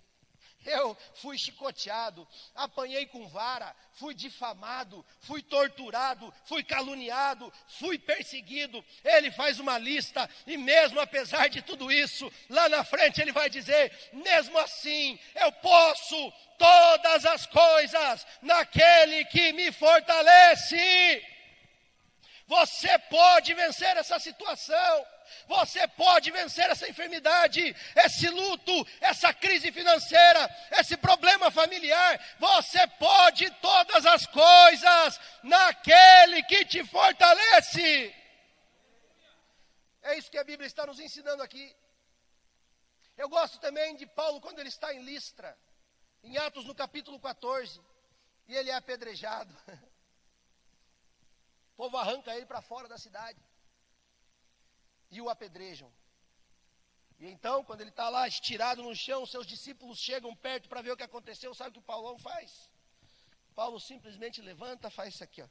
eu 0.65 0.96
fui 1.15 1.38
chicoteado, 1.38 2.27
apanhei 2.56 3.06
com 3.06 3.27
vara, 3.27 3.75
fui 3.94 4.13
difamado, 4.13 5.06
fui 5.20 5.41
torturado, 5.41 6.34
fui 6.46 6.63
caluniado, 6.63 7.51
fui 7.80 7.98
perseguido. 7.98 8.84
Ele 9.03 9.32
faz 9.32 9.60
uma 9.60 9.77
lista, 9.77 10.30
e 10.46 10.58
mesmo 10.58 11.00
apesar 11.00 11.48
de 11.48 11.62
tudo 11.62 11.91
isso, 11.91 12.32
lá 12.50 12.70
na 12.70 12.84
frente 12.84 13.22
ele 13.22 13.32
vai 13.32 13.50
dizer: 13.50 13.91
mesmo 14.13 14.58
assim, 14.60 15.20
eu 15.36 15.51
posso 15.53 16.34
todas 16.58 17.25
as 17.25 17.46
coisas 17.48 18.25
naquele 18.41 19.25
que 19.25 19.51
me 19.53 19.72
fortalece. 19.72 21.25
Você 22.51 23.00
pode 23.17 23.53
vencer 23.53 23.96
essa 23.96 24.20
situação. 24.20 25.08
Você 25.48 25.88
pode 25.88 26.29
vencer 26.31 26.70
essa 26.70 26.89
enfermidade, 26.89 27.74
esse 27.96 28.27
luto, 28.27 28.74
essa 29.00 29.34
crise 29.34 29.72
financeira, 29.72 30.43
esse 30.72 30.98
problema 30.98 31.50
familiar. 31.50 32.20
Você 32.39 32.86
pode 33.05 33.50
todas 33.62 34.05
as 34.05 34.25
coisas 34.27 35.17
naquele 35.41 36.43
que 36.43 36.65
te 36.65 36.84
fortalece. 36.84 38.13
É 40.01 40.17
isso 40.17 40.29
que 40.29 40.38
a 40.38 40.43
Bíblia 40.43 40.67
está 40.67 40.86
nos 40.86 41.00
ensinando 41.00 41.41
aqui. 41.41 41.74
Eu 43.17 43.29
gosto 43.29 43.60
também 43.60 43.96
de 43.96 44.05
Paulo 44.05 44.41
quando 44.41 44.60
ele 44.60 44.67
está 44.67 44.93
em 44.93 45.03
Listra, 45.03 45.58
em 46.22 46.38
Atos 46.38 46.65
no 46.65 46.75
capítulo 46.75 47.17
14, 47.17 47.79
e 48.50 48.58
ele 48.58 48.70
é 48.70 48.75
apedrejado. 48.75 49.55
Povo 51.81 51.97
arranca 51.97 52.35
ele 52.35 52.45
para 52.45 52.61
fora 52.61 52.88
da 52.88 52.95
cidade 52.95 53.41
e 55.09 55.19
o 55.19 55.29
apedrejam. 55.31 55.91
E 57.19 57.25
então, 57.25 57.63
quando 57.63 57.81
ele 57.81 57.89
está 57.89 58.07
lá 58.07 58.27
estirado 58.27 58.83
no 58.83 58.95
chão, 58.95 59.25
seus 59.25 59.47
discípulos 59.47 59.97
chegam 59.97 60.35
perto 60.35 60.69
para 60.69 60.83
ver 60.83 60.91
o 60.91 60.97
que 61.00 61.01
aconteceu. 61.01 61.55
Sabe 61.55 61.71
o 61.71 61.73
que 61.73 61.79
o 61.79 61.89
Paulão 61.93 62.19
faz? 62.19 62.69
Paulo 63.55 63.79
simplesmente 63.79 64.43
levanta, 64.43 64.91
faz 64.91 65.15
isso 65.15 65.23
aqui, 65.23 65.41
ó. 65.41 65.47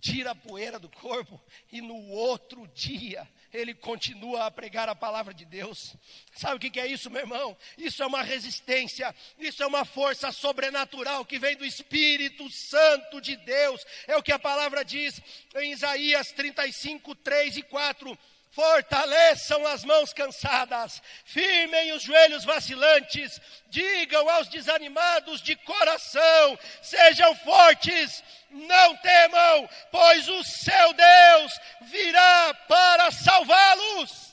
Tira 0.00 0.30
a 0.30 0.34
poeira 0.34 0.78
do 0.78 0.88
corpo 0.88 1.40
e 1.70 1.80
no 1.80 2.08
outro 2.08 2.66
dia 2.68 3.28
ele 3.52 3.74
continua 3.74 4.46
a 4.46 4.50
pregar 4.50 4.88
a 4.88 4.94
palavra 4.94 5.34
de 5.34 5.44
Deus. 5.44 5.94
Sabe 6.34 6.56
o 6.56 6.70
que 6.70 6.80
é 6.80 6.86
isso, 6.86 7.10
meu 7.10 7.22
irmão? 7.22 7.56
Isso 7.76 8.02
é 8.02 8.06
uma 8.06 8.22
resistência, 8.22 9.14
isso 9.38 9.62
é 9.62 9.66
uma 9.66 9.84
força 9.84 10.30
sobrenatural 10.32 11.24
que 11.24 11.38
vem 11.38 11.56
do 11.56 11.64
Espírito 11.64 12.48
Santo 12.50 13.20
de 13.20 13.36
Deus. 13.36 13.84
É 14.06 14.16
o 14.16 14.22
que 14.22 14.32
a 14.32 14.38
palavra 14.38 14.84
diz 14.84 15.20
em 15.56 15.72
Isaías 15.72 16.32
35, 16.32 17.14
3 17.16 17.56
e 17.58 17.62
4. 17.62 18.18
Fortaleçam 18.50 19.64
as 19.68 19.84
mãos 19.84 20.12
cansadas, 20.12 21.00
firmem 21.24 21.92
os 21.92 22.02
joelhos 22.02 22.44
vacilantes, 22.44 23.40
digam 23.68 24.28
aos 24.28 24.48
desanimados 24.48 25.40
de 25.40 25.54
coração: 25.54 26.58
sejam 26.82 27.32
fortes, 27.36 28.24
não 28.50 28.96
temam, 28.96 29.68
pois 29.92 30.28
o 30.28 30.42
seu 30.42 30.92
Deus 30.94 31.60
virá 31.82 32.54
para 32.66 33.12
salvá-los. 33.12 34.32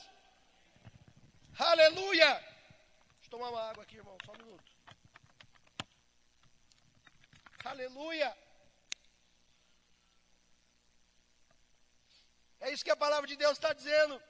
Aleluia! 1.56 2.34
Deixa 2.34 3.26
eu 3.26 3.30
tomar 3.30 3.50
uma 3.50 3.70
água 3.70 3.84
aqui, 3.84 3.96
irmão, 3.96 4.16
só 4.26 4.32
um 4.32 4.36
minuto. 4.36 4.72
Aleluia! 7.64 8.47
É 12.60 12.70
isso 12.72 12.84
que 12.84 12.90
a 12.90 12.96
palavra 12.96 13.26
de 13.26 13.36
Deus 13.36 13.52
está 13.52 13.72
dizendo. 13.72 14.20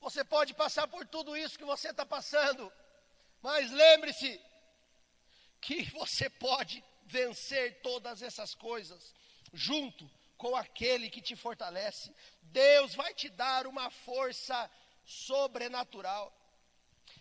Você 0.00 0.24
pode 0.24 0.52
passar 0.54 0.86
por 0.86 1.06
tudo 1.06 1.36
isso 1.36 1.58
que 1.58 1.64
você 1.64 1.90
está 1.90 2.04
passando, 2.04 2.70
mas 3.40 3.70
lembre-se 3.70 4.40
que 5.60 5.84
você 5.90 6.28
pode 6.28 6.84
vencer 7.06 7.80
todas 7.80 8.20
essas 8.22 8.54
coisas 8.54 9.14
junto 9.52 10.10
com 10.36 10.54
aquele 10.56 11.08
que 11.08 11.22
te 11.22 11.34
fortalece. 11.36 12.14
Deus 12.42 12.94
vai 12.94 13.14
te 13.14 13.30
dar 13.30 13.66
uma 13.66 13.90
força 13.90 14.70
sobrenatural. 15.04 16.32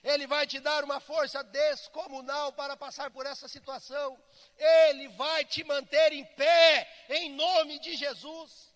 Ele 0.04 0.28
vai 0.28 0.46
te 0.46 0.60
dar 0.60 0.84
uma 0.84 1.00
força 1.00 1.42
descomunal 1.44 2.52
para 2.52 2.76
passar 2.76 3.10
por 3.12 3.26
essa 3.26 3.48
situação. 3.48 4.22
Ele 4.58 5.08
vai 5.10 5.46
te 5.46 5.63
manter 5.63 6.12
em 6.12 6.26
pé, 6.26 7.06
em 7.10 7.30
nome 7.32 7.80
de 7.80 7.96
Jesus. 7.96 8.72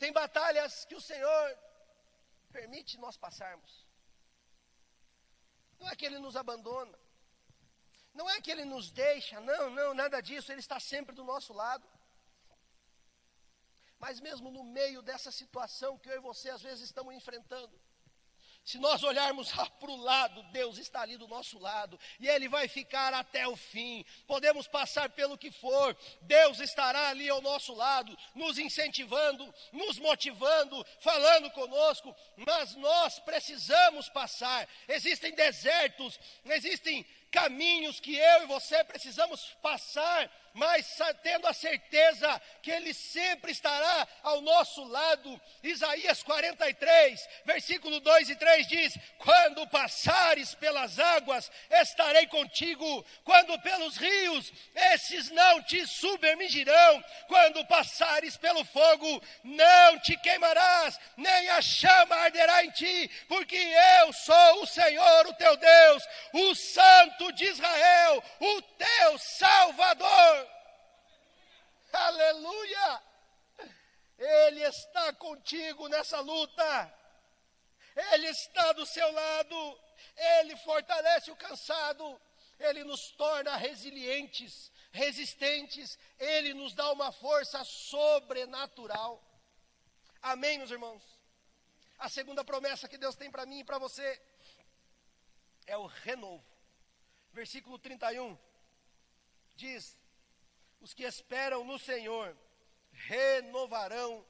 Tem 0.00 0.12
batalhas 0.22 0.72
que 0.88 0.96
o 1.00 1.04
Senhor 1.10 1.46
permite 2.56 2.98
nós 3.04 3.16
passarmos. 3.24 3.72
Não 5.78 5.88
é 5.90 5.94
que 5.94 6.06
Ele 6.08 6.18
nos 6.18 6.36
abandona. 6.42 6.98
Não 8.18 8.26
é 8.34 8.40
que 8.40 8.50
Ele 8.50 8.64
nos 8.64 8.86
deixa. 8.90 9.36
Não, 9.50 9.62
não, 9.78 9.88
nada 10.02 10.18
disso. 10.28 10.50
Ele 10.50 10.64
está 10.66 10.78
sempre 10.92 11.14
do 11.14 11.24
nosso 11.32 11.52
lado. 11.52 11.86
Mas 14.04 14.20
mesmo 14.26 14.50
no 14.50 14.64
meio 14.64 15.02
dessa 15.02 15.30
situação 15.40 15.98
que 15.98 16.08
eu 16.10 16.16
e 16.16 16.26
você 16.30 16.48
às 16.48 16.62
vezes 16.62 16.84
estamos 16.84 17.14
enfrentando, 17.14 17.74
se 18.70 18.78
nós 18.78 19.02
olharmos 19.02 19.50
para 19.80 19.90
o 19.90 19.96
lado, 19.96 20.42
Deus 20.44 20.78
está 20.78 21.02
ali 21.02 21.16
do 21.16 21.26
nosso 21.26 21.58
lado 21.58 21.98
e 22.20 22.28
Ele 22.28 22.48
vai 22.48 22.68
ficar 22.68 23.12
até 23.12 23.46
o 23.48 23.56
fim. 23.56 24.04
Podemos 24.26 24.68
passar 24.68 25.10
pelo 25.10 25.36
que 25.36 25.50
for, 25.50 25.96
Deus 26.22 26.60
estará 26.60 27.08
ali 27.08 27.28
ao 27.28 27.42
nosso 27.42 27.74
lado, 27.74 28.16
nos 28.34 28.58
incentivando, 28.58 29.52
nos 29.72 29.98
motivando, 29.98 30.86
falando 31.00 31.50
conosco, 31.50 32.14
mas 32.36 32.76
nós 32.76 33.18
precisamos 33.18 34.08
passar. 34.08 34.68
Existem 34.86 35.34
desertos, 35.34 36.18
existem 36.44 37.04
caminhos 37.30 38.00
que 38.00 38.14
eu 38.14 38.42
e 38.44 38.46
você 38.46 38.82
precisamos 38.84 39.40
passar 39.62 40.30
mas 40.54 40.98
tendo 41.22 41.46
a 41.46 41.52
certeza 41.52 42.40
que 42.62 42.70
Ele 42.70 42.92
sempre 42.92 43.52
estará 43.52 44.06
ao 44.22 44.40
nosso 44.40 44.84
lado. 44.84 45.40
Isaías 45.62 46.22
43, 46.22 47.28
versículo 47.44 48.00
2 48.00 48.30
e 48.30 48.36
3 48.36 48.66
diz: 48.66 48.98
Quando 49.18 49.66
passares 49.68 50.54
pelas 50.54 50.98
águas, 50.98 51.50
estarei 51.70 52.26
contigo, 52.26 53.04
quando 53.24 53.58
pelos 53.60 53.96
rios, 53.96 54.52
esses 54.74 55.30
não 55.30 55.62
te 55.62 55.86
submergirão, 55.86 57.04
quando 57.28 57.64
passares 57.66 58.36
pelo 58.36 58.64
fogo, 58.64 59.22
não 59.44 59.98
te 60.00 60.16
queimarás, 60.18 60.98
nem 61.16 61.48
a 61.50 61.62
chama 61.62 62.16
arderá 62.16 62.64
em 62.64 62.70
ti, 62.70 63.10
porque 63.28 63.56
eu 64.00 64.12
sou 64.12 64.62
o 64.62 64.66
Senhor, 64.66 65.26
o 65.26 65.34
teu 65.34 65.56
Deus, 65.56 66.08
o 66.32 66.54
Santo 66.54 67.32
de 67.32 67.44
Israel, 67.44 68.22
o 68.40 68.62
teu 68.62 69.18
Salvador. 69.18 70.49
Aleluia! 71.92 73.02
Ele 74.18 74.62
está 74.62 75.12
contigo 75.14 75.88
nessa 75.88 76.20
luta. 76.20 76.94
Ele 78.12 78.28
está 78.28 78.72
do 78.72 78.84
seu 78.84 79.10
lado. 79.10 79.80
Ele 80.16 80.56
fortalece 80.58 81.30
o 81.30 81.36
cansado. 81.36 82.20
Ele 82.58 82.84
nos 82.84 83.12
torna 83.12 83.56
resilientes, 83.56 84.70
resistentes. 84.92 85.98
Ele 86.18 86.52
nos 86.52 86.74
dá 86.74 86.92
uma 86.92 87.10
força 87.12 87.64
sobrenatural. 87.64 89.22
Amém, 90.20 90.58
meus 90.58 90.70
irmãos? 90.70 91.02
A 91.98 92.08
segunda 92.08 92.44
promessa 92.44 92.88
que 92.88 92.98
Deus 92.98 93.16
tem 93.16 93.30
para 93.30 93.46
mim 93.46 93.60
e 93.60 93.64
para 93.64 93.78
você 93.78 94.20
é 95.66 95.76
o 95.76 95.86
renovo. 95.86 96.44
Versículo 97.32 97.78
31 97.78 98.38
diz: 99.54 99.96
os 100.80 100.94
que 100.94 101.04
esperam 101.04 101.64
no 101.64 101.78
Senhor 101.78 102.36
renovarão 102.92 104.24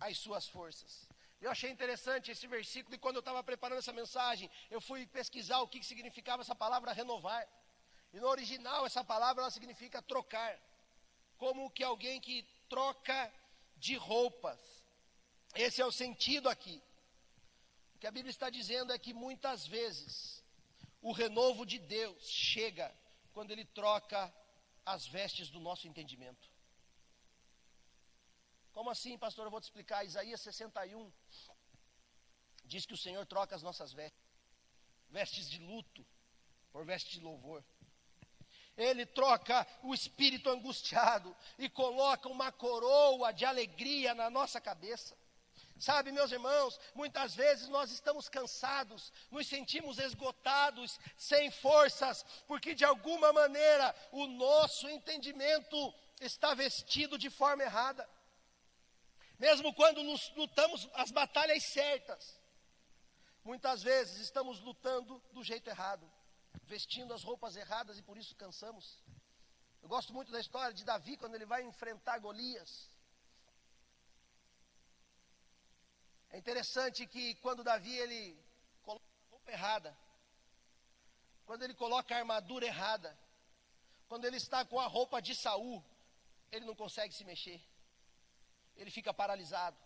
as 0.00 0.18
suas 0.18 0.46
forças. 0.48 1.08
Eu 1.40 1.50
achei 1.50 1.70
interessante 1.70 2.30
esse 2.30 2.46
versículo 2.46 2.94
e 2.94 2.98
quando 2.98 3.16
eu 3.16 3.20
estava 3.20 3.42
preparando 3.42 3.78
essa 3.78 3.92
mensagem, 3.92 4.50
eu 4.70 4.80
fui 4.80 5.06
pesquisar 5.06 5.60
o 5.60 5.68
que 5.68 5.82
significava 5.82 6.42
essa 6.42 6.54
palavra 6.54 6.92
renovar. 6.92 7.48
E 8.12 8.20
no 8.20 8.28
original 8.28 8.86
essa 8.86 9.02
palavra 9.02 9.42
ela 9.42 9.50
significa 9.50 10.00
trocar, 10.02 10.58
como 11.36 11.70
que 11.70 11.82
alguém 11.82 12.20
que 12.20 12.46
troca 12.68 13.32
de 13.76 13.96
roupas. 13.96 14.60
Esse 15.54 15.80
é 15.80 15.86
o 15.86 15.92
sentido 15.92 16.48
aqui. 16.48 16.80
O 17.96 17.98
que 17.98 18.06
a 18.06 18.10
Bíblia 18.10 18.30
está 18.30 18.48
dizendo 18.48 18.92
é 18.92 18.98
que 18.98 19.12
muitas 19.12 19.66
vezes 19.66 20.42
o 21.00 21.12
renovo 21.12 21.66
de 21.66 21.78
Deus 21.78 22.28
chega 22.28 22.94
quando 23.32 23.50
ele 23.50 23.64
troca 23.64 24.32
as 24.84 25.06
vestes 25.06 25.48
do 25.48 25.60
nosso 25.60 25.86
entendimento. 25.86 26.50
Como 28.72 28.90
assim, 28.90 29.18
pastor? 29.18 29.46
Eu 29.46 29.50
vou 29.50 29.60
te 29.60 29.64
explicar. 29.64 30.04
Isaías 30.04 30.40
61 30.40 31.12
diz 32.64 32.86
que 32.86 32.94
o 32.94 32.98
Senhor 32.98 33.24
troca 33.26 33.54
as 33.54 33.62
nossas 33.62 33.92
vestes, 33.92 34.22
vestes 35.10 35.48
de 35.48 35.58
luto 35.58 36.06
por 36.72 36.84
vestes 36.84 37.12
de 37.12 37.20
louvor. 37.20 37.62
Ele 38.76 39.04
troca 39.04 39.66
o 39.82 39.92
espírito 39.92 40.48
angustiado 40.48 41.36
e 41.58 41.68
coloca 41.68 42.28
uma 42.28 42.50
coroa 42.50 43.30
de 43.30 43.44
alegria 43.44 44.14
na 44.14 44.30
nossa 44.30 44.60
cabeça. 44.60 45.16
Sabe, 45.82 46.12
meus 46.12 46.30
irmãos, 46.30 46.78
muitas 46.94 47.34
vezes 47.34 47.68
nós 47.68 47.90
estamos 47.90 48.28
cansados, 48.28 49.12
nos 49.32 49.48
sentimos 49.48 49.98
esgotados, 49.98 50.96
sem 51.16 51.50
forças, 51.50 52.24
porque 52.46 52.72
de 52.72 52.84
alguma 52.84 53.32
maneira 53.32 53.92
o 54.12 54.28
nosso 54.28 54.88
entendimento 54.88 55.92
está 56.20 56.54
vestido 56.54 57.18
de 57.18 57.28
forma 57.28 57.64
errada. 57.64 58.08
Mesmo 59.40 59.74
quando 59.74 60.04
nos 60.04 60.32
lutamos 60.36 60.88
as 60.94 61.10
batalhas 61.10 61.64
certas, 61.64 62.40
muitas 63.42 63.82
vezes 63.82 64.20
estamos 64.20 64.60
lutando 64.60 65.20
do 65.32 65.42
jeito 65.42 65.68
errado, 65.68 66.08
vestindo 66.62 67.12
as 67.12 67.24
roupas 67.24 67.56
erradas 67.56 67.98
e 67.98 68.02
por 68.02 68.16
isso 68.16 68.36
cansamos. 68.36 69.02
Eu 69.82 69.88
gosto 69.88 70.14
muito 70.14 70.30
da 70.30 70.38
história 70.38 70.72
de 70.72 70.84
Davi 70.84 71.16
quando 71.16 71.34
ele 71.34 71.44
vai 71.44 71.64
enfrentar 71.64 72.20
Golias. 72.20 72.91
É 76.32 76.38
interessante 76.38 77.06
que 77.06 77.34
quando 77.36 77.62
Davi 77.62 77.94
ele 77.94 78.42
coloca 78.82 79.04
a 79.04 79.30
roupa 79.30 79.52
errada, 79.52 79.96
quando 81.44 81.62
ele 81.62 81.74
coloca 81.74 82.14
a 82.14 82.18
armadura 82.18 82.64
errada, 82.64 83.16
quando 84.08 84.24
ele 84.24 84.38
está 84.38 84.64
com 84.64 84.80
a 84.80 84.86
roupa 84.86 85.20
de 85.20 85.34
Saul, 85.34 85.84
ele 86.50 86.64
não 86.64 86.74
consegue 86.74 87.14
se 87.14 87.22
mexer. 87.22 87.60
Ele 88.74 88.90
fica 88.90 89.12
paralisado. 89.12 89.76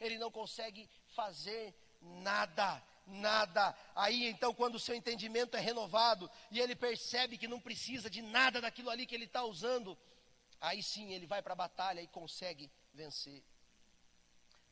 Ele 0.00 0.18
não 0.18 0.32
consegue 0.32 0.90
fazer 1.14 1.72
nada, 2.00 2.82
nada. 3.06 3.76
Aí 3.94 4.26
então, 4.26 4.52
quando 4.52 4.74
o 4.74 4.80
seu 4.80 4.96
entendimento 4.96 5.56
é 5.56 5.60
renovado 5.60 6.28
e 6.50 6.58
ele 6.58 6.74
percebe 6.74 7.38
que 7.38 7.46
não 7.46 7.60
precisa 7.60 8.10
de 8.10 8.20
nada 8.20 8.60
daquilo 8.60 8.90
ali 8.90 9.06
que 9.06 9.14
ele 9.14 9.26
está 9.26 9.44
usando, 9.44 9.96
aí 10.60 10.82
sim 10.82 11.12
ele 11.12 11.26
vai 11.26 11.40
para 11.40 11.52
a 11.52 11.56
batalha 11.56 12.02
e 12.02 12.08
consegue 12.08 12.68
vencer. 12.92 13.44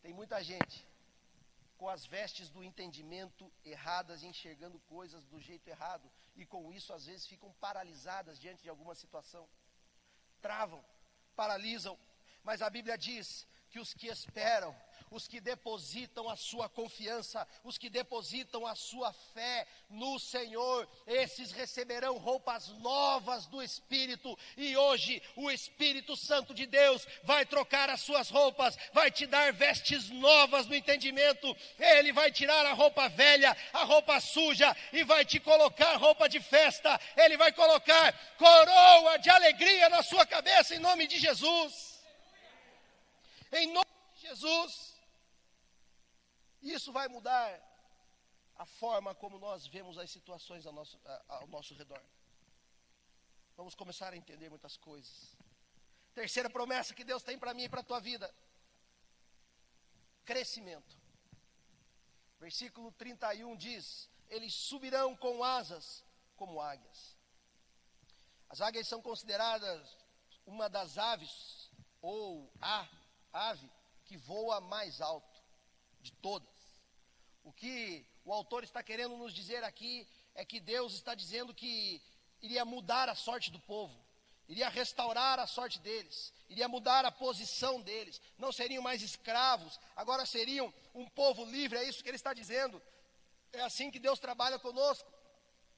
Tem 0.02 0.12
muita 0.12 0.42
gente 0.42 0.91
com 1.82 1.88
as 1.88 2.06
vestes 2.06 2.48
do 2.48 2.62
entendimento 2.62 3.52
erradas 3.64 4.22
e 4.22 4.26
enxergando 4.28 4.78
coisas 4.82 5.24
do 5.24 5.40
jeito 5.40 5.66
errado, 5.66 6.08
e 6.36 6.46
com 6.46 6.72
isso 6.72 6.92
às 6.92 7.06
vezes 7.06 7.26
ficam 7.26 7.52
paralisadas 7.54 8.38
diante 8.38 8.62
de 8.62 8.68
alguma 8.68 8.94
situação, 8.94 9.48
travam, 10.40 10.80
paralisam, 11.34 11.98
mas 12.44 12.62
a 12.62 12.70
Bíblia 12.70 12.96
diz 12.96 13.48
que 13.72 13.80
os 13.80 13.94
que 13.94 14.08
esperam 14.08 14.76
os 15.12 15.28
que 15.28 15.40
depositam 15.40 16.28
a 16.28 16.36
sua 16.36 16.68
confiança, 16.68 17.46
os 17.62 17.76
que 17.76 17.90
depositam 17.90 18.66
a 18.66 18.74
sua 18.74 19.12
fé 19.34 19.66
no 19.88 20.18
Senhor, 20.18 20.88
esses 21.06 21.52
receberão 21.52 22.16
roupas 22.16 22.68
novas 22.78 23.46
do 23.46 23.62
Espírito, 23.62 24.38
e 24.56 24.76
hoje 24.76 25.22
o 25.36 25.50
Espírito 25.50 26.16
Santo 26.16 26.54
de 26.54 26.66
Deus 26.66 27.06
vai 27.24 27.44
trocar 27.44 27.90
as 27.90 28.00
suas 28.00 28.30
roupas, 28.30 28.76
vai 28.92 29.10
te 29.10 29.26
dar 29.26 29.52
vestes 29.52 30.08
novas 30.08 30.66
no 30.66 30.74
entendimento, 30.74 31.54
ele 31.78 32.12
vai 32.12 32.32
tirar 32.32 32.64
a 32.64 32.72
roupa 32.72 33.08
velha, 33.08 33.56
a 33.72 33.84
roupa 33.84 34.18
suja, 34.20 34.74
e 34.92 35.04
vai 35.04 35.24
te 35.24 35.38
colocar 35.38 35.96
roupa 35.96 36.28
de 36.28 36.40
festa, 36.40 36.98
ele 37.16 37.36
vai 37.36 37.52
colocar 37.52 38.12
coroa 38.38 39.18
de 39.18 39.28
alegria 39.28 39.88
na 39.90 40.02
sua 40.02 40.24
cabeça, 40.24 40.74
em 40.74 40.78
nome 40.78 41.06
de 41.06 41.18
Jesus. 41.18 41.91
Em 43.52 43.66
nome 43.70 43.86
de 44.14 44.20
Jesus. 44.22 44.96
Isso 46.62 46.90
vai 46.90 47.06
mudar 47.08 47.60
a 48.56 48.64
forma 48.64 49.14
como 49.14 49.38
nós 49.38 49.66
vemos 49.66 49.98
as 49.98 50.10
situações 50.10 50.64
ao 50.64 50.72
nosso, 50.72 50.98
ao 51.28 51.46
nosso 51.48 51.74
redor. 51.74 52.02
Vamos 53.56 53.74
começar 53.74 54.12
a 54.12 54.16
entender 54.16 54.48
muitas 54.48 54.76
coisas. 54.76 55.36
Terceira 56.14 56.48
promessa 56.48 56.94
que 56.94 57.04
Deus 57.04 57.22
tem 57.22 57.38
para 57.38 57.52
mim 57.52 57.64
e 57.64 57.68
para 57.68 57.80
a 57.80 57.84
tua 57.84 58.00
vida: 58.00 58.32
crescimento. 60.24 60.96
Versículo 62.40 62.90
31 62.92 63.56
diz: 63.56 64.08
Eles 64.30 64.54
subirão 64.54 65.14
com 65.16 65.44
asas 65.44 66.04
como 66.36 66.60
águias. 66.60 67.16
As 68.48 68.60
águias 68.60 68.88
são 68.88 69.02
consideradas 69.02 69.96
uma 70.46 70.68
das 70.68 70.98
aves, 70.98 71.70
ou 72.00 72.50
a 72.60 72.88
ave, 73.32 73.68
que 74.04 74.16
voa 74.16 74.60
mais 74.60 75.00
alto 75.00 75.42
de 76.00 76.12
todas. 76.12 76.48
O 77.44 77.52
que 77.52 78.06
o 78.24 78.32
autor 78.32 78.62
está 78.64 78.82
querendo 78.82 79.16
nos 79.16 79.32
dizer 79.32 79.64
aqui 79.64 80.06
é 80.34 80.44
que 80.44 80.60
Deus 80.60 80.94
está 80.94 81.14
dizendo 81.14 81.54
que 81.54 82.00
iria 82.40 82.64
mudar 82.64 83.08
a 83.08 83.14
sorte 83.14 83.50
do 83.50 83.60
povo, 83.60 83.96
iria 84.48 84.68
restaurar 84.68 85.38
a 85.38 85.46
sorte 85.46 85.78
deles, 85.78 86.32
iria 86.48 86.68
mudar 86.68 87.04
a 87.04 87.12
posição 87.12 87.80
deles. 87.80 88.20
Não 88.38 88.52
seriam 88.52 88.82
mais 88.82 89.02
escravos, 89.02 89.78
agora 89.96 90.26
seriam 90.26 90.72
um 90.94 91.08
povo 91.08 91.44
livre, 91.44 91.78
é 91.78 91.84
isso 91.84 92.02
que 92.02 92.08
ele 92.08 92.16
está 92.16 92.34
dizendo. 92.34 92.82
É 93.52 93.60
assim 93.62 93.90
que 93.90 93.98
Deus 93.98 94.18
trabalha 94.18 94.58
conosco. 94.58 95.10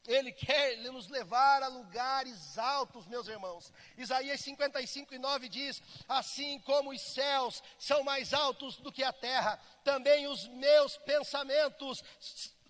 Ele 0.06 0.32
quer 0.32 0.76
nos 0.78 1.08
levar 1.08 1.62
a 1.62 1.68
lugares 1.68 2.58
altos, 2.58 3.06
meus 3.06 3.26
irmãos. 3.26 3.72
Isaías 3.96 4.40
55 4.40 5.14
e 5.14 5.18
9 5.18 5.48
diz: 5.48 5.82
Assim 6.06 6.58
como 6.60 6.90
os 6.90 7.00
céus 7.00 7.62
são 7.78 8.02
mais 8.02 8.34
altos 8.34 8.76
do 8.76 8.92
que 8.92 9.02
a 9.02 9.12
terra, 9.12 9.58
também 9.82 10.26
os 10.26 10.46
meus 10.48 10.98
pensamentos, 10.98 12.04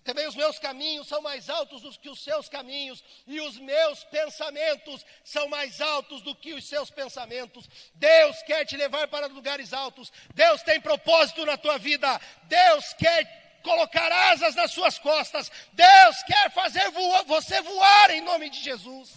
também 0.05 0.27
os 0.27 0.35
meus 0.35 0.57
caminhos 0.59 1.07
são 1.07 1.21
mais 1.21 1.49
altos 1.49 1.81
do 1.81 1.91
que 1.99 2.09
os 2.09 2.23
seus 2.23 2.47
caminhos, 2.47 3.03
e 3.27 3.41
os 3.41 3.57
meus 3.57 4.03
pensamentos 4.05 5.05
são 5.23 5.49
mais 5.49 5.81
altos 5.81 6.21
do 6.21 6.33
que 6.33 6.53
os 6.53 6.65
seus 6.65 6.89
pensamentos. 6.89 7.67
Deus 7.95 8.41
quer 8.43 8.65
te 8.65 8.77
levar 8.77 9.09
para 9.09 9.27
lugares 9.27 9.73
altos, 9.73 10.09
Deus 10.33 10.61
tem 10.63 10.79
propósito 10.79 11.45
na 11.45 11.57
tua 11.57 11.77
vida, 11.77 12.21
Deus 12.43 12.93
quer 12.93 13.44
colocar 13.69 14.09
asas 14.31 14.53
nas 14.59 14.71
suas 14.77 14.97
costas. 15.09 15.51
Deus 15.73 16.15
quer 16.31 16.47
fazer 16.59 16.85
voar, 16.91 17.23
você 17.35 17.61
voar 17.61 18.11
em 18.11 18.21
nome 18.21 18.49
de 18.49 18.59
Jesus. 18.67 19.09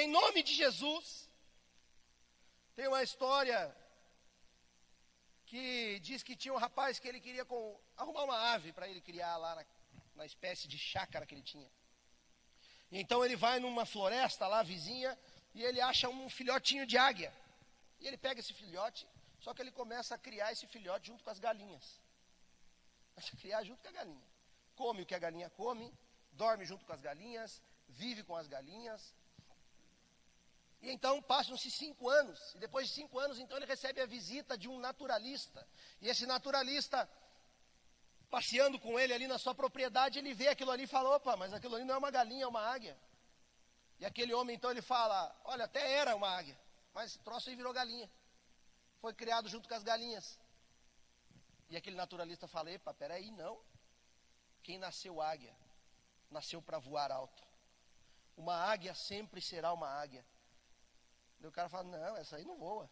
Em 0.00 0.08
nome 0.18 0.42
de 0.42 0.54
Jesus. 0.62 1.06
Tem 2.76 2.88
uma 2.88 3.02
história 3.08 3.60
que 5.50 5.64
diz 6.00 6.22
que 6.26 6.34
tinha 6.34 6.54
um 6.54 6.62
rapaz 6.66 6.98
que 6.98 7.08
ele 7.10 7.20
queria 7.26 7.44
com, 7.44 7.60
arrumar 7.96 8.24
uma 8.24 8.38
ave 8.54 8.72
para 8.72 8.88
ele 8.88 9.00
criar 9.00 9.36
lá 9.36 9.54
na, 9.54 9.64
na 10.16 10.26
espécie 10.30 10.66
de 10.66 10.78
chácara 10.78 11.26
que 11.26 11.34
ele 11.36 11.48
tinha. 11.52 11.70
Então 12.90 13.24
ele 13.24 13.36
vai 13.36 13.60
numa 13.60 13.84
floresta 13.86 14.46
lá 14.46 14.62
vizinha 14.62 15.16
e 15.54 15.62
ele 15.62 15.80
acha 15.80 16.08
um 16.08 16.28
filhotinho 16.28 16.86
de 16.86 16.96
águia. 16.96 17.32
E 18.00 18.08
ele 18.08 18.18
pega 18.26 18.40
esse 18.40 18.52
filhote, 18.52 19.06
só 19.44 19.54
que 19.54 19.62
ele 19.62 19.70
começa 19.70 20.14
a 20.14 20.18
criar 20.26 20.50
esse 20.52 20.66
filhote 20.66 21.08
junto 21.08 21.22
com 21.22 21.30
as 21.30 21.38
galinhas. 21.38 21.86
Mas 23.14 23.30
criar 23.30 23.62
junto 23.62 23.82
com 23.82 23.88
a 23.88 23.92
galinha. 23.92 24.28
Come 24.76 25.02
o 25.02 25.06
que 25.06 25.14
a 25.14 25.18
galinha 25.18 25.50
come, 25.50 25.92
dorme 26.32 26.64
junto 26.64 26.84
com 26.84 26.92
as 26.92 27.00
galinhas, 27.00 27.62
vive 27.88 28.22
com 28.24 28.36
as 28.36 28.46
galinhas. 28.46 29.14
E 30.82 30.90
então 30.90 31.22
passam-se 31.22 31.70
cinco 31.70 32.08
anos. 32.08 32.54
E 32.54 32.58
depois 32.58 32.88
de 32.88 32.94
cinco 32.94 33.18
anos, 33.18 33.38
então 33.38 33.56
ele 33.56 33.66
recebe 33.66 34.00
a 34.00 34.06
visita 34.06 34.56
de 34.58 34.68
um 34.68 34.78
naturalista. 34.78 35.66
E 36.00 36.08
esse 36.08 36.26
naturalista, 36.26 37.08
passeando 38.30 38.78
com 38.78 38.98
ele 38.98 39.14
ali 39.14 39.26
na 39.26 39.38
sua 39.38 39.54
propriedade, 39.54 40.18
ele 40.18 40.34
vê 40.34 40.48
aquilo 40.48 40.70
ali 40.70 40.82
e 40.82 40.86
fala: 40.86 41.16
opa, 41.16 41.36
mas 41.36 41.52
aquilo 41.54 41.76
ali 41.76 41.84
não 41.84 41.94
é 41.94 41.98
uma 41.98 42.10
galinha, 42.10 42.44
é 42.44 42.46
uma 42.46 42.60
águia. 42.60 42.98
E 43.98 44.04
aquele 44.04 44.34
homem 44.34 44.56
então 44.56 44.70
ele 44.70 44.82
fala: 44.82 45.34
olha, 45.44 45.64
até 45.64 45.92
era 45.92 46.14
uma 46.14 46.28
águia, 46.28 46.58
mas 46.92 47.10
esse 47.10 47.18
troço 47.20 47.48
aí 47.48 47.56
virou 47.56 47.72
galinha. 47.72 48.10
Foi 49.00 49.14
criado 49.14 49.48
junto 49.48 49.68
com 49.68 49.74
as 49.74 49.82
galinhas. 49.82 50.38
E 51.68 51.76
aquele 51.76 51.96
naturalista 51.96 52.46
fala: 52.46 52.70
epa, 52.70 52.92
peraí, 52.94 53.30
não. 53.30 53.60
Quem 54.62 54.78
nasceu 54.78 55.20
águia, 55.20 55.54
nasceu 56.30 56.60
para 56.62 56.78
voar 56.78 57.10
alto. 57.10 57.42
Uma 58.36 58.56
águia 58.56 58.94
sempre 58.94 59.40
será 59.40 59.72
uma 59.72 59.88
águia. 59.88 60.24
E 61.40 61.46
o 61.46 61.52
cara 61.52 61.68
fala: 61.68 61.84
não, 61.84 62.16
essa 62.16 62.36
aí 62.36 62.44
não 62.44 62.56
voa. 62.56 62.90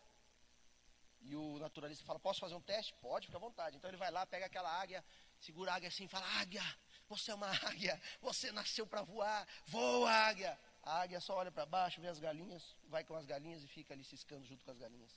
E 1.21 1.35
o 1.37 1.59
naturalista 1.59 2.05
fala: 2.05 2.19
posso 2.19 2.41
fazer 2.41 2.55
um 2.55 2.61
teste? 2.61 2.95
Pode, 3.01 3.27
fica 3.27 3.39
à 3.39 3.41
vontade. 3.41 3.77
Então 3.77 3.89
ele 3.91 3.97
vai 3.97 4.11
lá, 4.11 4.27
pega 4.27 4.47
aquela 4.47 4.71
águia, 4.71 5.05
segura 5.41 5.73
a 5.73 5.77
águia 5.77 5.89
assim 5.89 6.09
fala: 6.09 6.27
águia, 6.41 6.63
você 7.09 7.31
é 7.31 7.35
uma 7.35 7.49
águia, 7.69 8.01
você 8.21 8.51
nasceu 8.53 8.87
para 8.87 9.03
voar, 9.03 9.47
voa 9.67 10.11
águia. 10.11 10.59
A 10.83 11.01
águia 11.03 11.21
só 11.21 11.37
olha 11.37 11.53
para 11.53 11.65
baixo, 11.65 12.01
vê 12.01 12.09
as 12.09 12.19
galinhas, 12.19 12.77
vai 12.89 13.05
com 13.05 13.15
as 13.15 13.25
galinhas 13.25 13.63
e 13.63 13.69
fica 13.69 13.95
ali 13.95 14.05
ciscando 14.05 14.45
junto 14.45 14.65
com 14.65 14.71
as 14.71 14.79
galinhas. 14.79 15.13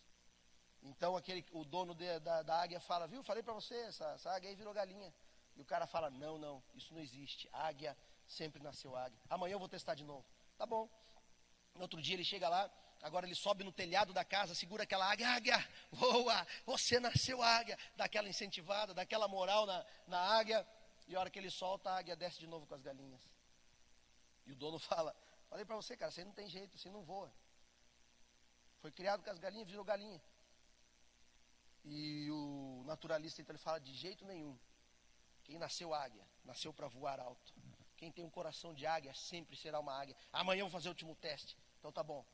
Então 0.86 1.16
aquele, 1.16 1.46
o 1.52 1.64
dono 1.66 1.94
de, 1.94 2.20
da, 2.20 2.42
da 2.42 2.62
águia 2.62 2.80
fala, 2.80 3.08
viu, 3.08 3.24
falei 3.24 3.42
para 3.42 3.54
você, 3.54 3.76
essa, 3.76 4.06
essa 4.12 4.32
águia 4.32 4.50
aí 4.50 4.56
virou 4.56 4.74
galinha. 4.74 5.14
E 5.56 5.62
o 5.62 5.66
cara 5.66 5.88
fala, 5.88 6.10
não, 6.10 6.38
não, 6.38 6.64
isso 6.74 6.94
não 6.94 7.02
existe. 7.02 7.50
águia 7.52 7.98
sempre 8.28 8.62
nasceu 8.62 8.96
águia. 8.96 9.20
Amanhã 9.30 9.54
eu 9.54 9.60
vou 9.60 9.70
testar 9.70 9.96
de 9.96 10.04
novo. 10.04 10.26
Tá 10.58 10.66
bom. 10.66 10.90
No 11.76 11.82
outro 11.82 12.02
dia 12.02 12.16
ele 12.16 12.24
chega 12.24 12.48
lá, 12.48 12.70
Agora 13.02 13.28
ele 13.28 13.36
sobe 13.36 13.64
no 13.64 13.72
telhado 13.72 14.14
da 14.14 14.24
casa, 14.24 14.56
segura 14.56 14.84
aquela 14.84 15.06
águia, 15.12 15.30
águia, 15.30 15.70
voa, 15.92 16.48
você 16.66 17.00
nasceu 17.00 17.40
águia, 17.40 17.78
dá 17.96 18.06
aquela 18.06 18.28
incentivada, 18.28 18.96
dá 18.96 19.04
aquela 19.04 19.28
moral 19.28 19.66
na, 19.68 19.86
na 20.08 20.20
águia, 20.20 20.66
e 21.08 21.16
a 21.16 21.20
hora 21.20 21.30
que 21.30 21.38
ele 21.38 21.52
solta, 21.52 21.92
a 21.92 21.98
águia 22.00 22.16
desce 22.16 22.40
de 22.40 22.48
novo 22.48 22.66
com 22.66 22.74
as 22.74 22.82
galinhas. 22.82 23.22
E 24.48 24.52
o 24.52 24.56
dono 24.56 24.80
fala, 24.90 25.16
falei 25.50 25.66
para 25.66 25.76
você, 25.76 25.96
cara, 25.96 26.12
você 26.12 26.24
não 26.24 26.32
tem 26.32 26.50
jeito, 26.50 26.78
você 26.78 26.90
não 26.90 27.04
voa. 27.04 27.32
Foi 28.82 28.92
criado 28.92 29.24
com 29.24 29.30
as 29.30 29.38
galinhas, 29.38 29.68
virou 29.68 29.84
galinha. 29.84 30.22
E 31.86 32.30
o 32.32 32.84
naturalista, 32.86 33.42
então, 33.42 33.54
ele 33.54 33.62
fala, 33.62 33.80
de 33.80 33.94
jeito 33.94 34.26
nenhum. 34.26 34.58
Quem 35.44 35.60
nasceu 35.60 35.94
águia, 35.94 36.26
nasceu 36.44 36.74
para 36.74 36.88
voar 36.88 37.20
alto. 37.20 37.54
Quem 37.96 38.12
tem 38.12 38.26
um 38.26 38.30
coração 38.30 38.74
de 38.74 38.86
águia 38.86 39.14
sempre 39.14 39.56
será 39.56 39.80
uma 39.80 39.94
águia. 39.94 40.16
Amanhã 40.34 40.62
eu 40.62 40.66
vou 40.66 40.72
fazer 40.72 40.90
o 40.90 40.92
último 40.92 41.16
teste. 41.16 41.56
Então 41.80 41.92
tá 41.92 42.04
bom. 42.04 42.26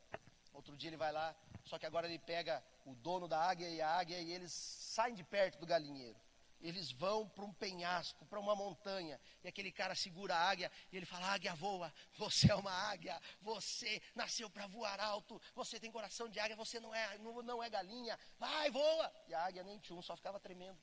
Outro 0.54 0.76
dia 0.76 0.90
ele 0.90 0.98
vai 0.98 1.12
lá, 1.12 1.36
só 1.66 1.78
que 1.78 1.86
agora 1.86 2.08
ele 2.08 2.20
pega 2.20 2.64
o 2.86 2.96
dono 2.96 3.28
da 3.28 3.40
águia 3.40 3.70
e 3.70 3.82
a 3.82 3.90
águia 3.90 4.20
e 4.20 4.32
eles 4.32 4.52
saem 4.52 5.14
de 5.14 5.24
perto 5.24 5.60
do 5.60 5.66
galinheiro. 5.66 6.18
Eles 6.62 6.92
vão 6.92 7.28
para 7.28 7.44
um 7.44 7.54
penhasco, 7.54 8.26
para 8.26 8.40
uma 8.40 8.56
montanha, 8.56 9.20
e 9.44 9.48
aquele 9.48 9.72
cara 9.72 9.96
segura 9.96 10.36
a 10.36 10.50
águia 10.50 10.72
e 10.92 10.98
ele 10.98 11.06
fala: 11.06 11.34
Águia 11.34 11.56
voa, 11.56 11.92
você 12.18 12.52
é 12.52 12.56
uma 12.56 12.72
águia, 12.72 13.20
você 13.42 14.02
nasceu 14.16 14.50
para 14.50 14.68
voar 14.68 15.00
alto, 15.00 15.42
você 15.56 15.80
tem 15.80 15.92
coração 15.92 16.30
de 16.30 16.40
águia, 16.40 16.56
você 16.56 16.80
não 16.80 16.94
é, 16.94 17.18
não, 17.18 17.42
não 17.42 17.64
é 17.64 17.70
galinha, 17.70 18.18
vai, 18.38 18.70
voa. 18.70 19.12
E 19.28 19.34
a 19.34 19.46
águia 19.46 19.64
nem 19.64 19.80
tinha 19.80 19.98
um, 19.98 20.02
só 20.02 20.16
ficava 20.16 20.40
tremendo. 20.40 20.78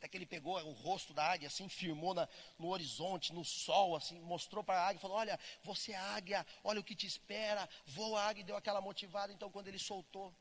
Até 0.00 0.08
que 0.08 0.16
ele 0.16 0.24
pegou 0.24 0.58
o 0.58 0.72
rosto 0.72 1.12
da 1.12 1.26
águia, 1.30 1.48
assim, 1.48 1.68
firmou 1.68 2.14
na, 2.14 2.26
no 2.58 2.68
horizonte, 2.68 3.34
no 3.34 3.44
sol, 3.44 3.94
assim, 3.94 4.18
mostrou 4.20 4.64
para 4.64 4.80
a 4.80 4.88
águia, 4.88 4.98
falou: 4.98 5.18
Olha, 5.18 5.38
você 5.62 5.92
é 5.92 5.96
águia, 5.96 6.46
olha 6.64 6.80
o 6.80 6.84
que 6.84 6.94
te 6.94 7.06
espera. 7.06 7.68
Voa 7.84 8.22
a 8.22 8.28
águia 8.28 8.40
e 8.40 8.44
deu 8.44 8.56
aquela 8.56 8.80
motivada. 8.80 9.30
Então, 9.30 9.50
quando 9.50 9.68
ele 9.68 9.78
soltou, 9.78 10.34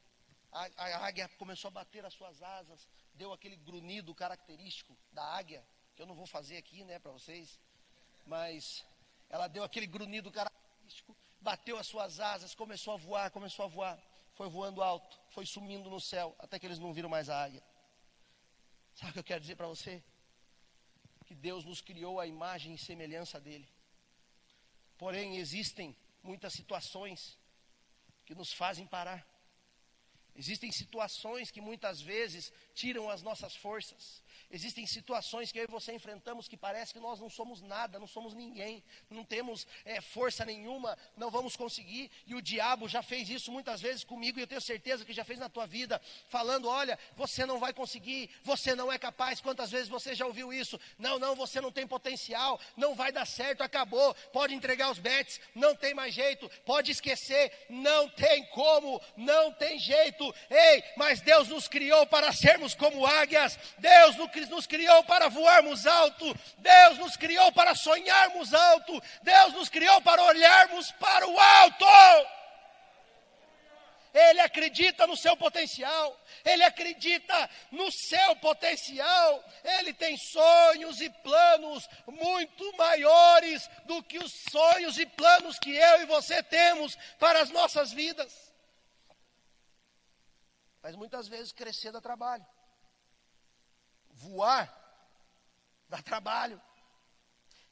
a, 0.49 0.69
a 0.77 1.05
águia 1.05 1.27
começou 1.37 1.67
a 1.67 1.71
bater 1.71 2.05
as 2.05 2.13
suas 2.13 2.41
asas, 2.41 2.87
deu 3.21 3.33
aquele 3.33 3.57
grunhido 3.57 4.15
característico 4.15 4.97
da 5.11 5.23
águia, 5.39 5.61
que 5.93 6.01
eu 6.01 6.07
não 6.09 6.15
vou 6.15 6.25
fazer 6.25 6.55
aqui, 6.55 6.85
né, 6.85 6.97
para 6.99 7.11
vocês, 7.11 7.59
mas 8.25 8.85
ela 9.29 9.47
deu 9.55 9.63
aquele 9.65 9.85
grunhido 9.85 10.31
característico, 10.31 11.15
bateu 11.41 11.77
as 11.77 11.85
suas 11.85 12.21
asas, 12.21 12.55
começou 12.55 12.93
a 12.93 12.97
voar, 12.97 13.29
começou 13.29 13.65
a 13.65 13.67
voar, 13.67 14.01
foi 14.35 14.47
voando 14.47 14.81
alto, 14.81 15.19
foi 15.35 15.45
sumindo 15.45 15.89
no 15.89 15.99
céu, 15.99 16.33
até 16.39 16.57
que 16.57 16.65
eles 16.65 16.79
não 16.79 16.93
viram 16.93 17.09
mais 17.09 17.29
a 17.29 17.43
águia. 17.43 17.61
Sabe 18.95 19.09
o 19.09 19.13
que 19.13 19.19
eu 19.19 19.29
quero 19.31 19.41
dizer 19.41 19.57
para 19.57 19.67
você? 19.67 20.01
Que 21.25 21.35
Deus 21.35 21.65
nos 21.65 21.81
criou 21.81 22.21
a 22.21 22.25
imagem 22.25 22.73
e 22.73 22.77
semelhança 22.77 23.37
dele. 23.39 23.67
Porém, 24.97 25.35
existem 25.35 25.95
muitas 26.23 26.53
situações 26.53 27.37
que 28.25 28.33
nos 28.33 28.53
fazem 28.53 28.87
parar. 28.87 29.21
Existem 30.35 30.71
situações 30.71 31.51
que 31.51 31.59
muitas 31.59 31.99
vezes 31.99 32.53
tiram 32.79 33.09
as 33.09 33.21
nossas 33.21 33.53
forças. 33.55 34.21
Existem 34.51 34.87
situações 34.87 35.51
que 35.51 35.59
eu 35.59 35.65
e 35.65 35.67
você 35.67 35.93
enfrentamos 35.93 36.47
que 36.47 36.57
parece 36.57 36.91
que 36.93 36.99
nós 36.99 37.19
não 37.19 37.29
somos 37.29 37.61
nada, 37.61 37.99
não 37.99 38.07
somos 38.07 38.33
ninguém, 38.33 38.83
não 39.07 39.23
temos 39.23 39.67
é, 39.85 40.01
força 40.01 40.43
nenhuma, 40.43 40.97
não 41.15 41.29
vamos 41.29 41.55
conseguir. 41.55 42.09
E 42.25 42.33
o 42.33 42.41
diabo 42.41 42.89
já 42.89 43.03
fez 43.03 43.29
isso 43.29 43.51
muitas 43.51 43.79
vezes 43.79 44.03
comigo 44.03 44.39
e 44.39 44.41
eu 44.41 44.47
tenho 44.47 44.61
certeza 44.61 45.05
que 45.05 45.13
já 45.13 45.23
fez 45.23 45.37
na 45.37 45.49
tua 45.49 45.67
vida, 45.67 46.01
falando: 46.29 46.67
olha, 46.67 46.97
você 47.15 47.45
não 47.45 47.59
vai 47.59 47.73
conseguir, 47.73 48.29
você 48.43 48.73
não 48.73 48.91
é 48.91 48.97
capaz. 48.97 49.39
Quantas 49.39 49.69
vezes 49.69 49.87
você 49.87 50.15
já 50.15 50.25
ouviu 50.25 50.51
isso? 50.51 50.79
Não, 50.97 51.19
não, 51.19 51.35
você 51.35 51.61
não 51.61 51.71
tem 51.71 51.85
potencial, 51.85 52.59
não 52.75 52.95
vai 52.95 53.11
dar 53.11 53.27
certo, 53.27 53.61
acabou, 53.61 54.15
pode 54.33 54.55
entregar 54.55 54.89
os 54.89 54.97
bets, 54.97 55.39
não 55.53 55.75
tem 55.75 55.93
mais 55.93 56.13
jeito, 56.13 56.49
pode 56.65 56.91
esquecer, 56.91 57.51
não 57.69 58.09
tem 58.09 58.45
como, 58.47 58.99
não 59.15 59.51
tem 59.51 59.77
jeito. 59.77 60.33
Ei, 60.49 60.83
mas 60.97 61.21
Deus 61.21 61.49
nos 61.49 61.67
criou 61.67 62.07
para 62.07 62.33
sermos 62.33 62.68
como 62.75 63.05
águias, 63.05 63.57
Deus 63.77 64.15
nos 64.49 64.65
criou 64.65 65.03
para 65.03 65.29
voarmos 65.29 65.85
alto, 65.85 66.25
Deus 66.57 66.97
nos 66.97 67.15
criou 67.15 67.51
para 67.51 67.75
sonharmos 67.75 68.53
alto, 68.53 69.01
Deus 69.21 69.53
nos 69.53 69.69
criou 69.69 70.01
para 70.01 70.23
olharmos 70.23 70.91
para 70.93 71.27
o 71.27 71.39
alto. 71.39 71.85
Ele 74.13 74.41
acredita 74.41 75.05
no 75.05 75.15
seu 75.15 75.37
potencial, 75.37 76.19
ele 76.43 76.63
acredita 76.63 77.49
no 77.71 77.91
seu 77.91 78.35
potencial, 78.37 79.43
ele 79.63 79.93
tem 79.93 80.17
sonhos 80.17 80.99
e 80.99 81.09
planos 81.09 81.87
muito 82.07 82.75
maiores 82.75 83.69
do 83.85 84.01
que 84.01 84.17
os 84.17 84.33
sonhos 84.49 84.97
e 84.97 85.05
planos 85.05 85.59
que 85.59 85.75
eu 85.75 86.01
e 86.01 86.05
você 86.05 86.41
temos 86.41 86.95
para 87.19 87.41
as 87.41 87.51
nossas 87.51 87.91
vidas. 87.91 88.51
Mas 90.81 90.95
muitas 90.95 91.27
vezes 91.27 91.51
crescer 91.51 91.91
dá 91.91 92.01
trabalho 92.01 92.45
voar, 94.19 94.67
dá 95.87 96.01
trabalho. 96.01 96.61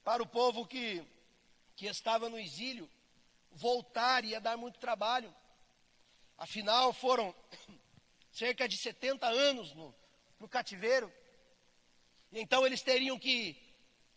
Para 0.03 0.23
o 0.23 0.27
povo 0.27 0.65
que, 0.65 1.05
que 1.75 1.85
estava 1.85 2.29
no 2.29 2.39
exílio, 2.39 2.89
voltar 3.51 4.23
ia 4.23 4.39
dar 4.39 4.57
muito 4.57 4.79
trabalho. 4.79 5.33
Afinal, 6.37 6.93
foram 6.93 7.35
cerca 8.31 8.67
de 8.67 8.77
70 8.77 9.27
anos 9.27 9.73
no, 9.73 9.93
no 10.39 10.47
cativeiro. 10.47 11.11
E 12.31 12.39
então 12.39 12.65
eles 12.65 12.81
teriam 12.81 13.19
que, 13.19 13.61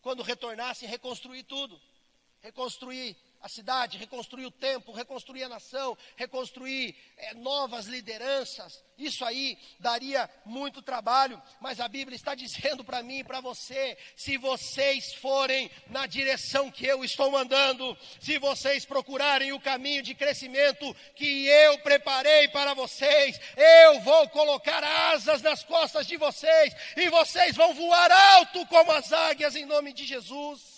quando 0.01 0.23
retornassem, 0.23 0.87
reconstruir 0.87 1.43
tudo. 1.43 1.79
Reconstruir 2.41 3.17
a 3.41 3.49
cidade, 3.49 3.97
reconstruir 3.97 4.45
o 4.45 4.51
templo, 4.51 4.93
reconstruir 4.93 5.43
a 5.43 5.49
nação, 5.49 5.97
reconstruir 6.15 6.95
é, 7.17 7.33
novas 7.33 7.87
lideranças. 7.87 8.83
Isso 8.97 9.25
aí 9.25 9.57
daria 9.79 10.29
muito 10.45 10.81
trabalho, 10.81 11.41
mas 11.59 11.79
a 11.79 11.87
Bíblia 11.87 12.15
está 12.15 12.35
dizendo 12.35 12.83
para 12.83 13.01
mim 13.01 13.19
e 13.19 13.23
para 13.23 13.41
você: 13.41 13.97
se 14.15 14.37
vocês 14.37 15.13
forem 15.15 15.71
na 15.87 16.05
direção 16.05 16.69
que 16.69 16.85
eu 16.85 17.03
estou 17.03 17.31
mandando, 17.31 17.97
se 18.19 18.37
vocês 18.37 18.85
procurarem 18.85 19.51
o 19.53 19.59
caminho 19.59 20.03
de 20.03 20.13
crescimento 20.13 20.95
que 21.15 21.47
eu 21.47 21.79
preparei 21.79 22.47
para 22.49 22.75
vocês, 22.75 23.39
eu 23.57 24.01
vou 24.01 24.29
colocar 24.29 24.83
asas 24.83 25.41
nas 25.41 25.63
costas 25.63 26.05
de 26.05 26.15
vocês 26.17 26.75
e 26.95 27.09
vocês 27.09 27.55
vão 27.55 27.73
voar 27.73 28.11
alto 28.11 28.65
como 28.67 28.91
as 28.91 29.11
águias 29.11 29.55
em 29.55 29.65
nome 29.65 29.93
de 29.93 30.05
Jesus. 30.05 30.70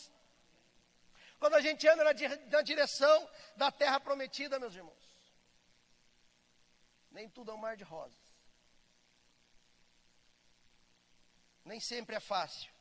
Quando 1.44 1.56
a 1.56 1.62
gente 1.62 1.86
anda 1.90 2.06
na, 2.06 2.14
na 2.50 2.62
direção 2.62 3.30
da 3.58 3.70
terra 3.70 4.00
prometida, 4.00 4.58
meus 4.58 4.74
irmãos. 4.76 5.04
Nem 7.12 7.28
tudo 7.28 7.52
é 7.52 7.54
um 7.54 7.58
mar 7.58 7.76
de 7.76 7.84
rosas. 7.84 8.18
Nem 11.66 11.82
sempre 11.82 12.16
é 12.16 12.22
fácil. 12.22 12.72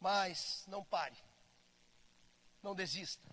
Mas 0.00 0.64
não 0.68 0.82
pare. 0.82 1.22
Não 2.62 2.74
desista. 2.74 3.28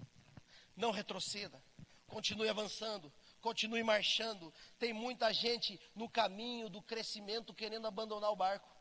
Não 0.75 0.91
retroceda. 0.91 1.63
Continue 2.05 2.49
avançando. 2.49 3.13
Continue 3.39 3.81
marchando. 3.81 4.53
Tem 4.77 4.91
muita 4.91 5.31
gente 5.31 5.79
no 5.95 6.09
caminho 6.09 6.67
do 6.67 6.81
crescimento 6.81 7.53
querendo 7.53 7.87
abandonar 7.87 8.29
o 8.29 8.35
barco. 8.35 8.76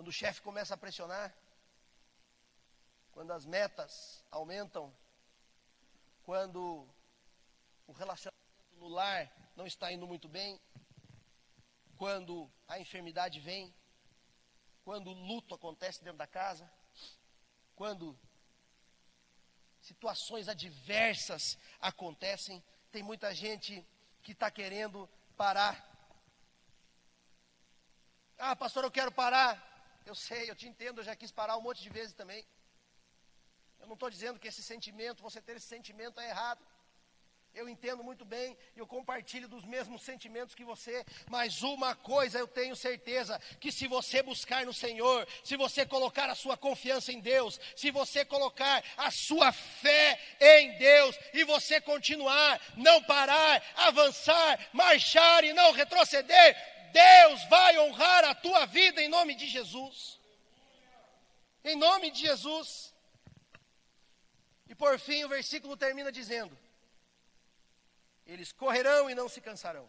Quando 0.00 0.08
o 0.08 0.12
chefe 0.12 0.40
começa 0.40 0.72
a 0.72 0.78
pressionar, 0.78 1.30
quando 3.12 3.34
as 3.34 3.44
metas 3.44 4.24
aumentam, 4.30 4.90
quando 6.22 6.88
o 7.86 7.92
relacionamento 7.92 8.76
no 8.78 8.88
lar 8.88 9.30
não 9.54 9.66
está 9.66 9.92
indo 9.92 10.06
muito 10.06 10.26
bem, 10.26 10.58
quando 11.98 12.50
a 12.66 12.80
enfermidade 12.80 13.40
vem, 13.40 13.74
quando 14.86 15.10
o 15.10 15.12
luto 15.12 15.54
acontece 15.54 16.02
dentro 16.02 16.16
da 16.16 16.26
casa, 16.26 16.72
quando 17.76 18.18
situações 19.82 20.48
adversas 20.48 21.58
acontecem, 21.78 22.64
tem 22.90 23.02
muita 23.02 23.34
gente 23.34 23.86
que 24.22 24.32
está 24.32 24.50
querendo 24.50 25.06
parar. 25.36 25.76
Ah, 28.38 28.56
pastor, 28.56 28.82
eu 28.82 28.90
quero 28.90 29.12
parar. 29.12 29.69
Eu 30.06 30.14
sei, 30.14 30.50
eu 30.50 30.54
te 30.54 30.68
entendo, 30.68 31.00
eu 31.00 31.04
já 31.04 31.14
quis 31.14 31.30
parar 31.30 31.56
um 31.56 31.62
monte 31.62 31.82
de 31.82 31.90
vezes 31.90 32.12
também. 32.12 32.44
Eu 33.80 33.86
não 33.86 33.94
estou 33.94 34.10
dizendo 34.10 34.38
que 34.38 34.48
esse 34.48 34.62
sentimento, 34.62 35.22
você 35.22 35.40
ter 35.40 35.56
esse 35.56 35.66
sentimento 35.66 36.20
é 36.20 36.28
errado. 36.28 36.64
Eu 37.52 37.68
entendo 37.68 38.04
muito 38.04 38.24
bem, 38.24 38.56
eu 38.76 38.86
compartilho 38.86 39.48
dos 39.48 39.64
mesmos 39.64 40.02
sentimentos 40.02 40.54
que 40.54 40.64
você, 40.64 41.04
mas 41.28 41.62
uma 41.62 41.96
coisa 41.96 42.38
eu 42.38 42.46
tenho 42.46 42.76
certeza: 42.76 43.40
que 43.58 43.72
se 43.72 43.88
você 43.88 44.22
buscar 44.22 44.64
no 44.64 44.72
Senhor, 44.72 45.26
se 45.42 45.56
você 45.56 45.84
colocar 45.84 46.30
a 46.30 46.36
sua 46.36 46.56
confiança 46.56 47.12
em 47.12 47.18
Deus, 47.18 47.58
se 47.74 47.90
você 47.90 48.24
colocar 48.24 48.84
a 48.96 49.10
sua 49.10 49.50
fé 49.50 50.18
em 50.40 50.78
Deus, 50.78 51.18
e 51.34 51.42
você 51.42 51.80
continuar, 51.80 52.60
não 52.76 53.02
parar, 53.02 53.62
avançar, 53.74 54.68
marchar 54.72 55.42
e 55.42 55.52
não 55.52 55.72
retroceder, 55.72 56.56
Deus 56.92 57.44
vai 57.44 57.78
honrar 57.78 58.24
a 58.24 58.34
tua 58.34 58.66
vida 58.66 59.02
em 59.02 59.08
nome 59.08 59.34
de 59.34 59.48
Jesus. 59.48 60.18
Em 61.64 61.76
nome 61.76 62.10
de 62.10 62.20
Jesus. 62.20 62.94
E 64.68 64.74
por 64.74 64.98
fim, 64.98 65.24
o 65.24 65.28
versículo 65.28 65.76
termina 65.76 66.12
dizendo: 66.12 66.56
Eles 68.26 68.52
correrão 68.52 69.10
e 69.10 69.14
não 69.14 69.28
se 69.28 69.40
cansarão, 69.40 69.88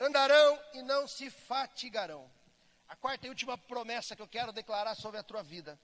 andarão 0.00 0.60
e 0.74 0.82
não 0.82 1.06
se 1.06 1.30
fatigarão. 1.30 2.30
A 2.88 2.96
quarta 2.96 3.26
e 3.26 3.28
última 3.28 3.58
promessa 3.58 4.16
que 4.16 4.22
eu 4.22 4.28
quero 4.28 4.52
declarar 4.52 4.94
sobre 4.94 5.20
a 5.20 5.22
tua 5.22 5.42
vida 5.42 5.78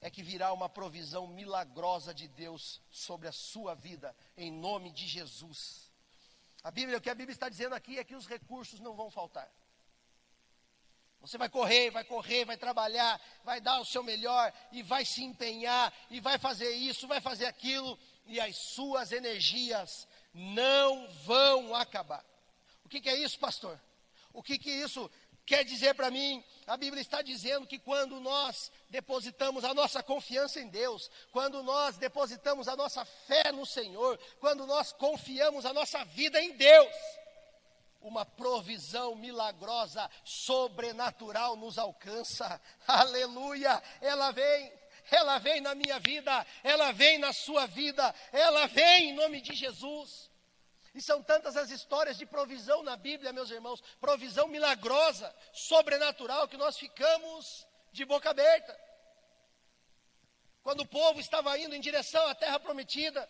é 0.00 0.10
que 0.10 0.22
virá 0.22 0.52
uma 0.52 0.68
provisão 0.68 1.26
milagrosa 1.26 2.12
de 2.12 2.28
Deus 2.28 2.82
sobre 2.90 3.26
a 3.26 3.32
sua 3.32 3.74
vida, 3.74 4.14
em 4.36 4.52
nome 4.52 4.90
de 4.90 5.06
Jesus. 5.06 5.83
A 6.64 6.70
Bíblia, 6.70 6.96
o 6.96 7.00
que 7.00 7.10
a 7.10 7.14
Bíblia 7.14 7.34
está 7.34 7.50
dizendo 7.50 7.74
aqui 7.74 7.98
é 7.98 8.04
que 8.04 8.16
os 8.16 8.26
recursos 8.26 8.80
não 8.80 8.94
vão 8.94 9.10
faltar. 9.10 9.48
Você 11.20 11.38
vai 11.38 11.48
correr, 11.48 11.90
vai 11.90 12.04
correr, 12.04 12.44
vai 12.44 12.56
trabalhar, 12.56 13.20
vai 13.44 13.60
dar 13.60 13.80
o 13.80 13.84
seu 13.84 14.02
melhor 14.02 14.52
e 14.72 14.82
vai 14.82 15.04
se 15.04 15.22
empenhar 15.22 15.92
e 16.10 16.20
vai 16.20 16.38
fazer 16.38 16.70
isso, 16.70 17.06
vai 17.06 17.20
fazer 17.20 17.46
aquilo 17.46 17.98
e 18.26 18.40
as 18.40 18.56
suas 18.56 19.12
energias 19.12 20.08
não 20.32 21.06
vão 21.24 21.74
acabar. 21.74 22.24
O 22.84 22.88
que, 22.88 23.00
que 23.00 23.08
é 23.08 23.16
isso, 23.16 23.38
pastor? 23.38 23.80
O 24.32 24.42
que, 24.42 24.58
que 24.58 24.70
isso 24.70 25.10
quer 25.46 25.64
dizer 25.64 25.94
para 25.94 26.10
mim? 26.10 26.42
A 26.66 26.76
Bíblia 26.76 27.00
está 27.00 27.20
dizendo 27.22 27.66
que 27.66 27.78
quando 27.78 28.18
nós 28.20 28.72
depositamos 28.88 29.64
a 29.64 29.74
nossa 29.74 30.02
confiança 30.02 30.60
em 30.60 30.68
Deus, 30.68 31.10
quando 31.30 31.62
nós 31.62 31.96
depositamos 31.96 32.68
a 32.68 32.76
nossa 32.76 33.04
fé 33.04 33.52
no 33.52 33.66
Senhor, 33.66 34.18
quando 34.40 34.66
nós 34.66 34.92
confiamos 34.92 35.66
a 35.66 35.72
nossa 35.72 36.04
vida 36.04 36.40
em 36.40 36.52
Deus, 36.52 36.94
uma 38.00 38.24
provisão 38.24 39.14
milagrosa, 39.14 40.10
sobrenatural 40.24 41.56
nos 41.56 41.78
alcança. 41.78 42.60
Aleluia! 42.86 43.82
Ela 44.00 44.30
vem, 44.30 44.72
ela 45.10 45.38
vem 45.38 45.60
na 45.60 45.74
minha 45.74 45.98
vida, 45.98 46.46
ela 46.62 46.92
vem 46.92 47.18
na 47.18 47.32
sua 47.32 47.66
vida, 47.66 48.14
ela 48.30 48.66
vem 48.66 49.10
em 49.10 49.14
nome 49.14 49.40
de 49.40 49.54
Jesus. 49.54 50.30
E 50.94 51.02
são 51.02 51.22
tantas 51.22 51.56
as 51.56 51.70
histórias 51.70 52.16
de 52.16 52.24
provisão 52.24 52.82
na 52.82 52.96
Bíblia, 52.96 53.32
meus 53.32 53.50
irmãos, 53.50 53.82
provisão 54.00 54.46
milagrosa, 54.46 55.34
sobrenatural, 55.52 56.46
que 56.46 56.56
nós 56.56 56.76
ficamos 56.78 57.66
de 57.92 58.04
boca 58.04 58.30
aberta. 58.30 58.78
Quando 60.62 60.80
o 60.80 60.86
povo 60.86 61.18
estava 61.18 61.58
indo 61.58 61.74
em 61.74 61.80
direção 61.80 62.26
à 62.28 62.34
terra 62.34 62.60
prometida, 62.60 63.28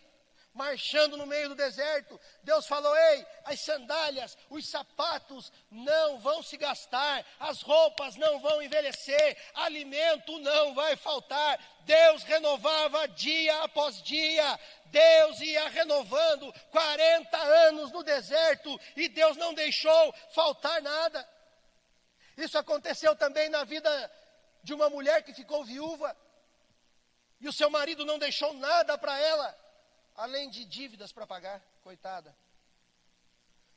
marchando 0.55 1.17
no 1.17 1.27
meio 1.27 1.49
do 1.49 1.55
deserto. 1.55 2.19
Deus 2.41 2.65
falou: 2.65 2.95
Ei, 2.95 3.27
as 3.43 3.59
sandálias, 3.59 4.37
os 4.49 4.67
sapatos 4.67 5.51
não 5.69 6.17
vão 6.19 6.41
se 6.41 6.57
gastar, 6.57 7.23
as 7.39 7.61
roupas 7.61 8.15
não 8.15 8.39
vão 8.39 8.61
envelhecer, 8.61 9.37
alimento 9.53 10.39
não 10.39 10.73
vai 10.73 10.95
faltar. 10.95 11.59
Deus 11.81 12.23
renovava 12.23 13.07
dia 13.09 13.63
após 13.63 14.01
dia, 14.01 14.59
Deus 14.85 15.39
ia 15.41 15.67
renovando 15.69 16.51
40 16.71 17.37
anos 17.37 17.91
no 17.91 18.01
deserto 18.01 18.79
e 18.95 19.07
Deus 19.09 19.37
não 19.37 19.53
deixou 19.53 20.15
faltar 20.33 20.81
nada. 20.81 21.29
Isso 22.37 22.57
aconteceu 22.57 23.15
também 23.15 23.49
na 23.49 23.63
vida 23.65 24.11
de 24.63 24.73
uma 24.73 24.89
mulher 24.89 25.21
que 25.21 25.33
ficou 25.33 25.63
viúva 25.63 26.15
e 27.39 27.47
o 27.47 27.53
seu 27.53 27.69
marido 27.69 28.05
não 28.05 28.17
deixou 28.17 28.53
nada 28.53 28.97
para 28.97 29.19
ela 29.19 29.64
além 30.15 30.49
de 30.49 30.65
dívidas 30.65 31.11
para 31.11 31.27
pagar, 31.27 31.61
coitada. 31.83 32.35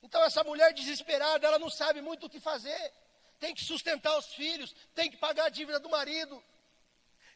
Então 0.03 0.23
essa 0.23 0.45
mulher 0.45 0.73
desesperada, 0.73 1.47
ela 1.47 1.59
não 1.59 1.71
sabe 1.71 2.01
muito 2.01 2.27
o 2.27 2.31
que 2.31 2.41
fazer. 2.41 2.93
Tem 3.39 3.55
que 3.55 3.65
sustentar 3.65 4.17
os 4.17 4.27
filhos, 4.35 4.75
tem 4.95 5.11
que 5.11 5.17
pagar 5.17 5.47
a 5.47 5.49
dívida 5.49 5.79
do 5.79 5.89
marido. 5.89 6.43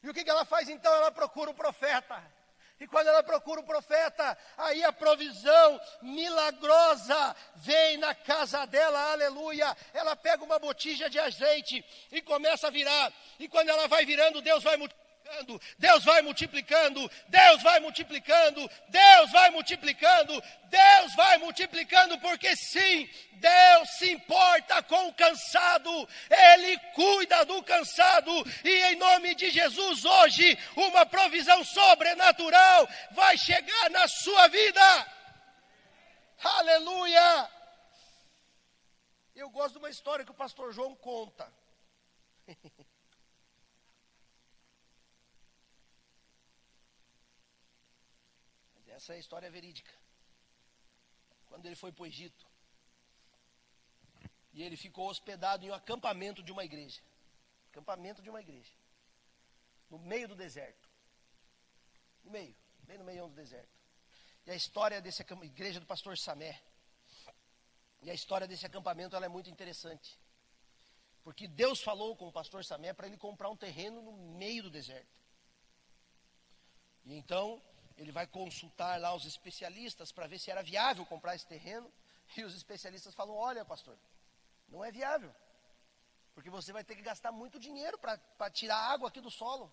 E 0.02 0.10
o 0.10 0.14
que, 0.14 0.24
que 0.24 0.30
ela 0.30 0.44
faz 0.44 0.68
então? 0.68 0.92
Ela 0.92 1.10
procura 1.10 1.50
o 1.50 1.54
profeta. 1.54 2.22
E 2.80 2.86
quando 2.88 3.06
ela 3.06 3.22
procura 3.22 3.60
o 3.60 3.64
profeta, 3.64 4.36
aí 4.56 4.82
a 4.82 4.92
provisão 4.92 5.80
milagrosa 6.00 7.36
vem 7.54 7.96
na 7.98 8.12
casa 8.12 8.66
dela, 8.66 9.12
aleluia. 9.12 9.76
Ela 9.94 10.16
pega 10.16 10.42
uma 10.42 10.58
botija 10.58 11.08
de 11.08 11.16
azeite 11.16 11.84
e 12.10 12.20
começa 12.20 12.66
a 12.66 12.70
virar. 12.70 13.12
E 13.38 13.48
quando 13.48 13.68
ela 13.68 13.86
vai 13.86 14.04
virando, 14.04 14.42
Deus 14.42 14.64
vai 14.64 14.76
multiplicando 14.76 15.01
multiplicando, 15.32 15.60
Deus 15.78 16.04
vai 16.04 16.20
multiplicando, 16.22 17.10
Deus 17.28 17.62
vai 17.62 17.80
multiplicando, 17.80 18.70
Deus 18.88 19.32
vai 19.32 19.50
multiplicando, 19.50 20.42
Deus 20.64 21.14
vai 21.14 21.38
multiplicando, 21.38 22.18
porque 22.18 22.54
sim, 22.56 23.08
Deus 23.32 23.88
se 23.98 24.12
importa 24.12 24.82
com 24.82 25.08
o 25.08 25.14
cansado, 25.14 26.08
Ele 26.30 26.78
cuida 26.94 27.44
do 27.44 27.62
cansado, 27.62 28.30
e 28.64 28.92
em 28.92 28.96
nome 28.96 29.34
de 29.34 29.50
Jesus, 29.50 30.04
hoje, 30.04 30.58
uma 30.76 31.06
provisão 31.06 31.64
sobrenatural 31.64 32.88
vai 33.12 33.36
chegar 33.38 33.90
na 33.90 34.06
sua 34.08 34.48
vida. 34.48 35.06
Aleluia! 36.42 37.50
Eu 39.34 39.48
gosto 39.50 39.72
de 39.72 39.78
uma 39.78 39.90
história 39.90 40.24
que 40.24 40.30
o 40.30 40.34
pastor 40.34 40.72
João 40.72 40.94
conta. 40.94 41.50
Essa 49.02 49.14
é 49.14 49.18
história 49.18 49.50
verídica. 49.50 49.90
Quando 51.46 51.66
ele 51.66 51.74
foi 51.74 51.90
para 51.90 52.04
o 52.04 52.06
Egito. 52.06 52.46
E 54.52 54.62
ele 54.62 54.76
ficou 54.76 55.08
hospedado 55.08 55.66
em 55.66 55.70
um 55.70 55.74
acampamento 55.74 56.40
de 56.40 56.52
uma 56.52 56.64
igreja. 56.64 57.02
Acampamento 57.72 58.22
de 58.22 58.30
uma 58.30 58.40
igreja. 58.40 58.72
No 59.90 59.98
meio 59.98 60.28
do 60.28 60.36
deserto. 60.36 60.88
No 62.22 62.30
meio, 62.30 62.54
bem 62.84 62.96
no 62.96 63.02
meio 63.02 63.26
do 63.26 63.34
deserto. 63.34 63.76
E 64.46 64.52
a 64.52 64.54
história 64.54 65.00
dessa 65.00 65.24
igreja 65.42 65.80
do 65.80 65.86
pastor 65.86 66.16
Samé. 66.16 66.62
E 68.02 68.08
a 68.08 68.14
história 68.14 68.46
desse 68.46 68.66
acampamento 68.66 69.16
ela 69.16 69.26
é 69.26 69.28
muito 69.28 69.50
interessante. 69.50 70.16
Porque 71.24 71.48
Deus 71.48 71.82
falou 71.82 72.14
com 72.14 72.28
o 72.28 72.32
pastor 72.32 72.64
Samé 72.64 72.92
para 72.92 73.08
ele 73.08 73.16
comprar 73.16 73.50
um 73.50 73.56
terreno 73.56 74.00
no 74.00 74.12
meio 74.12 74.62
do 74.62 74.70
deserto. 74.70 75.10
E 77.04 77.14
então 77.14 77.60
ele 78.02 78.12
vai 78.12 78.26
consultar 78.26 79.00
lá 79.00 79.14
os 79.14 79.24
especialistas 79.24 80.10
para 80.10 80.26
ver 80.26 80.38
se 80.38 80.50
era 80.50 80.62
viável 80.62 81.06
comprar 81.06 81.36
esse 81.36 81.46
terreno. 81.46 81.90
E 82.36 82.42
os 82.44 82.54
especialistas 82.54 83.14
falam: 83.14 83.36
olha, 83.36 83.64
pastor, 83.64 83.96
não 84.68 84.84
é 84.84 84.90
viável. 84.90 85.32
Porque 86.34 86.50
você 86.50 86.72
vai 86.72 86.82
ter 86.82 86.96
que 86.96 87.02
gastar 87.02 87.30
muito 87.30 87.60
dinheiro 87.60 87.98
para 87.98 88.50
tirar 88.50 88.76
água 88.76 89.08
aqui 89.08 89.20
do 89.20 89.30
solo. 89.30 89.72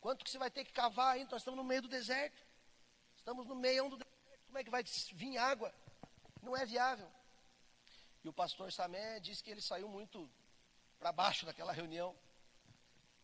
Quanto 0.00 0.24
que 0.24 0.30
você 0.30 0.38
vai 0.38 0.50
ter 0.50 0.64
que 0.64 0.72
cavar 0.72 1.14
aí? 1.14 1.24
Nós 1.24 1.42
estamos 1.42 1.58
no 1.58 1.64
meio 1.64 1.82
do 1.82 1.88
deserto. 1.88 2.40
Estamos 3.16 3.44
no 3.46 3.56
meio 3.56 3.90
do 3.90 3.96
deserto. 3.96 4.46
Como 4.46 4.58
é 4.58 4.64
que 4.64 4.70
vai 4.70 4.84
vir 5.12 5.36
água? 5.36 5.74
Não 6.42 6.56
é 6.56 6.64
viável. 6.64 7.10
E 8.22 8.28
o 8.28 8.32
pastor 8.32 8.72
Samé 8.72 9.20
disse 9.20 9.42
que 9.42 9.50
ele 9.50 9.60
saiu 9.60 9.88
muito 9.88 10.30
para 10.98 11.12
baixo 11.12 11.44
daquela 11.44 11.72
reunião. 11.72 12.16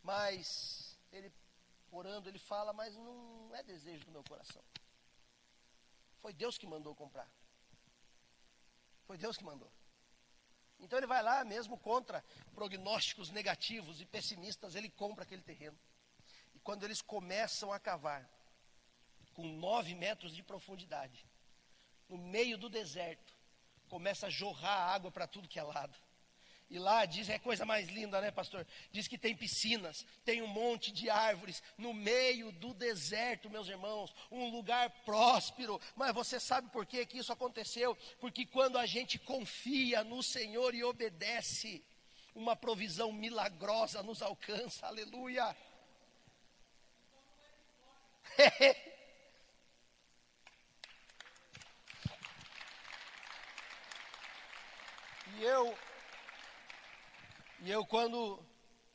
Mas 0.02 0.98
ele 1.12 1.32
orando, 1.92 2.28
ele 2.28 2.38
fala, 2.38 2.72
mas 2.72 2.96
não 2.96 3.54
é 3.54 3.62
desejo 3.62 4.04
do 4.06 4.10
meu 4.10 4.24
coração. 4.24 4.62
Foi 6.20 6.32
Deus 6.32 6.56
que 6.56 6.66
mandou 6.66 6.94
comprar. 6.94 7.30
Foi 9.04 9.18
Deus 9.18 9.36
que 9.36 9.44
mandou. 9.44 9.70
Então 10.80 10.98
ele 10.98 11.06
vai 11.06 11.22
lá, 11.22 11.44
mesmo 11.44 11.78
contra 11.78 12.24
prognósticos 12.54 13.30
negativos 13.30 14.00
e 14.00 14.06
pessimistas, 14.06 14.74
ele 14.74 14.90
compra 14.90 15.24
aquele 15.24 15.42
terreno. 15.42 15.78
E 16.54 16.58
quando 16.60 16.84
eles 16.84 17.00
começam 17.00 17.72
a 17.72 17.78
cavar, 17.78 18.28
com 19.34 19.46
nove 19.46 19.94
metros 19.94 20.34
de 20.34 20.42
profundidade, 20.42 21.26
no 22.08 22.18
meio 22.18 22.58
do 22.58 22.68
deserto, 22.68 23.32
começa 23.88 24.26
a 24.26 24.30
jorrar 24.30 24.92
água 24.92 25.10
para 25.10 25.26
tudo 25.26 25.48
que 25.48 25.58
é 25.58 25.62
lado. 25.62 25.96
E 26.70 26.78
lá 26.78 27.04
diz, 27.04 27.28
é 27.28 27.38
coisa 27.38 27.66
mais 27.66 27.88
linda, 27.88 28.18
né, 28.20 28.30
pastor? 28.30 28.66
Diz 28.90 29.06
que 29.06 29.18
tem 29.18 29.36
piscinas, 29.36 30.06
tem 30.24 30.40
um 30.40 30.46
monte 30.46 30.90
de 30.90 31.10
árvores 31.10 31.62
no 31.76 31.92
meio 31.92 32.50
do 32.52 32.72
deserto, 32.72 33.50
meus 33.50 33.68
irmãos, 33.68 34.14
um 34.30 34.48
lugar 34.48 34.88
próspero. 35.04 35.78
Mas 35.94 36.14
você 36.14 36.40
sabe 36.40 36.70
por 36.70 36.86
que, 36.86 37.04
que 37.04 37.18
isso 37.18 37.30
aconteceu? 37.32 37.94
Porque 38.20 38.46
quando 38.46 38.78
a 38.78 38.86
gente 38.86 39.18
confia 39.18 40.02
no 40.02 40.22
Senhor 40.22 40.74
e 40.74 40.82
obedece, 40.82 41.84
uma 42.34 42.56
provisão 42.56 43.12
milagrosa 43.12 44.02
nos 44.02 44.22
alcança. 44.22 44.86
Aleluia. 44.86 45.54
e 55.36 55.42
eu 55.42 55.76
e 57.64 57.70
eu, 57.70 57.86
quando 57.86 58.44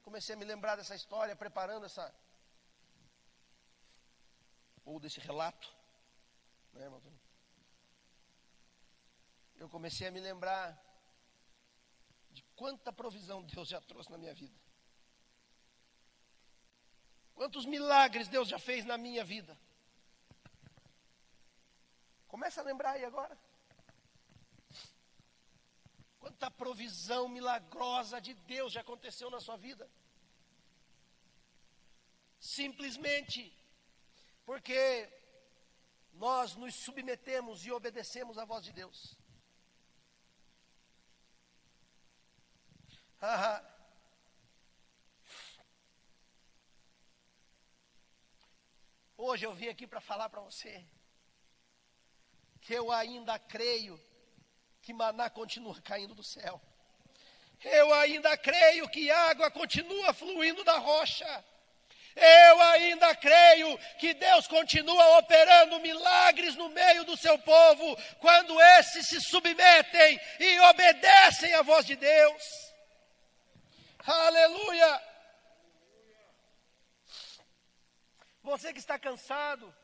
comecei 0.04 0.36
a 0.36 0.38
me 0.38 0.44
lembrar 0.44 0.76
dessa 0.76 0.94
história, 0.94 1.34
preparando 1.38 1.86
essa. 1.86 2.14
ou 4.84 5.00
desse 5.00 5.22
relato, 5.22 5.74
né, 6.74 6.84
irmão? 6.84 7.02
Eu 9.56 9.70
comecei 9.70 10.06
a 10.08 10.12
me 10.12 10.20
lembrar 10.20 10.78
de 12.30 12.44
quanta 12.58 12.92
provisão 12.92 13.42
Deus 13.42 13.70
já 13.70 13.80
trouxe 13.80 14.12
na 14.12 14.18
minha 14.18 14.34
vida. 14.34 14.60
Quantos 17.36 17.66
milagres 17.66 18.28
Deus 18.28 18.50
já 18.50 18.60
fez 18.60 18.84
na 18.84 18.98
minha 18.98 19.24
vida. 19.24 19.58
Começa 22.28 22.60
a 22.60 22.66
lembrar 22.66 22.92
aí 22.92 23.06
agora. 23.06 23.38
Quanta 26.20 26.50
provisão 26.50 27.28
milagrosa 27.28 28.20
de 28.20 28.34
Deus 28.34 28.74
já 28.74 28.82
aconteceu 28.82 29.30
na 29.30 29.40
sua 29.40 29.58
vida. 29.58 29.90
Simplesmente 32.40 33.56
porque 34.46 35.10
nós 36.14 36.56
nos 36.56 36.74
submetemos 36.76 37.66
e 37.66 37.72
obedecemos 37.72 38.38
à 38.38 38.46
voz 38.46 38.64
de 38.64 38.74
Deus. 38.74 39.16
Hoje 49.18 49.46
eu 49.46 49.54
vim 49.54 49.68
aqui 49.68 49.88
para 49.88 50.00
falar 50.00 50.30
para 50.30 50.42
você 50.42 50.88
que 52.62 52.74
eu 52.74 52.92
ainda 52.92 53.40
creio 53.40 54.00
que 54.88 54.94
maná 54.94 55.30
continua 55.30 55.76
caindo 55.82 56.16
do 56.16 56.24
céu. 56.24 56.62
Eu 57.62 57.94
ainda 57.94 58.38
creio 58.38 58.88
que 58.88 59.12
água 59.12 59.52
continua 59.52 60.14
fluindo 60.14 60.64
da 60.64 60.78
rocha. 60.78 61.44
Eu 62.16 62.62
ainda 62.62 63.14
creio 63.14 63.78
que 64.00 64.14
Deus 64.14 64.48
continua 64.48 65.18
operando 65.18 65.82
milagres 65.82 66.56
no 66.56 66.70
meio 66.70 67.04
do 67.04 67.18
seu 67.18 67.38
povo, 67.40 67.98
quando 68.22 68.62
esses 68.80 69.10
se 69.10 69.20
submetem 69.20 70.22
e 70.40 70.60
obedecem 70.62 71.54
à 71.56 71.62
voz 71.64 71.86
de 71.86 71.98
Deus. 71.98 72.44
Aleluia! 74.06 75.04
Você 78.42 78.72
que 78.72 78.80
está 78.80 78.98
cansado, 78.98 79.76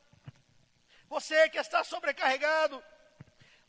você 1.10 1.50
que 1.50 1.60
está 1.60 1.84
sobrecarregado, 1.84 2.82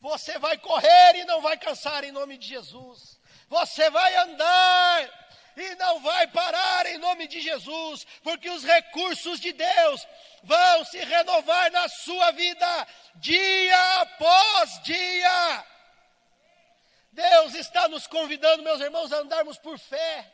você 0.05 0.39
vai 0.39 0.59
correr 0.59 1.17
e 1.17 1.25
não 1.25 1.41
vai 1.41 1.57
cansar 1.57 2.05
em 2.05 2.13
nome 2.13 2.37
de 2.37 2.47
Jesus. 2.47 3.19
Você 3.49 3.89
vai 3.89 4.15
andar 4.17 5.31
e 5.57 5.75
não 5.77 5.99
vai 6.01 6.27
parar 6.27 6.85
em 6.85 6.99
nome 6.99 7.27
de 7.27 7.41
Jesus, 7.41 8.07
porque 8.23 8.51
os 8.51 8.63
recursos 8.63 9.41
de 9.41 9.51
Deus 9.55 10.07
vão 10.43 10.85
se 10.85 10.99
renovar 10.99 11.71
na 11.73 11.89
sua 11.89 12.33
vida 12.33 12.87
dia 13.15 14.03
após 14.03 14.83
dia. 14.83 15.67
Deus 17.11 17.55
está 17.55 17.89
nos 17.89 18.07
convidando, 18.07 18.63
meus 18.63 18.83
irmãos, 18.83 19.11
a 19.11 19.21
andarmos 19.21 19.57
por 19.57 19.79
fé. 19.79 20.31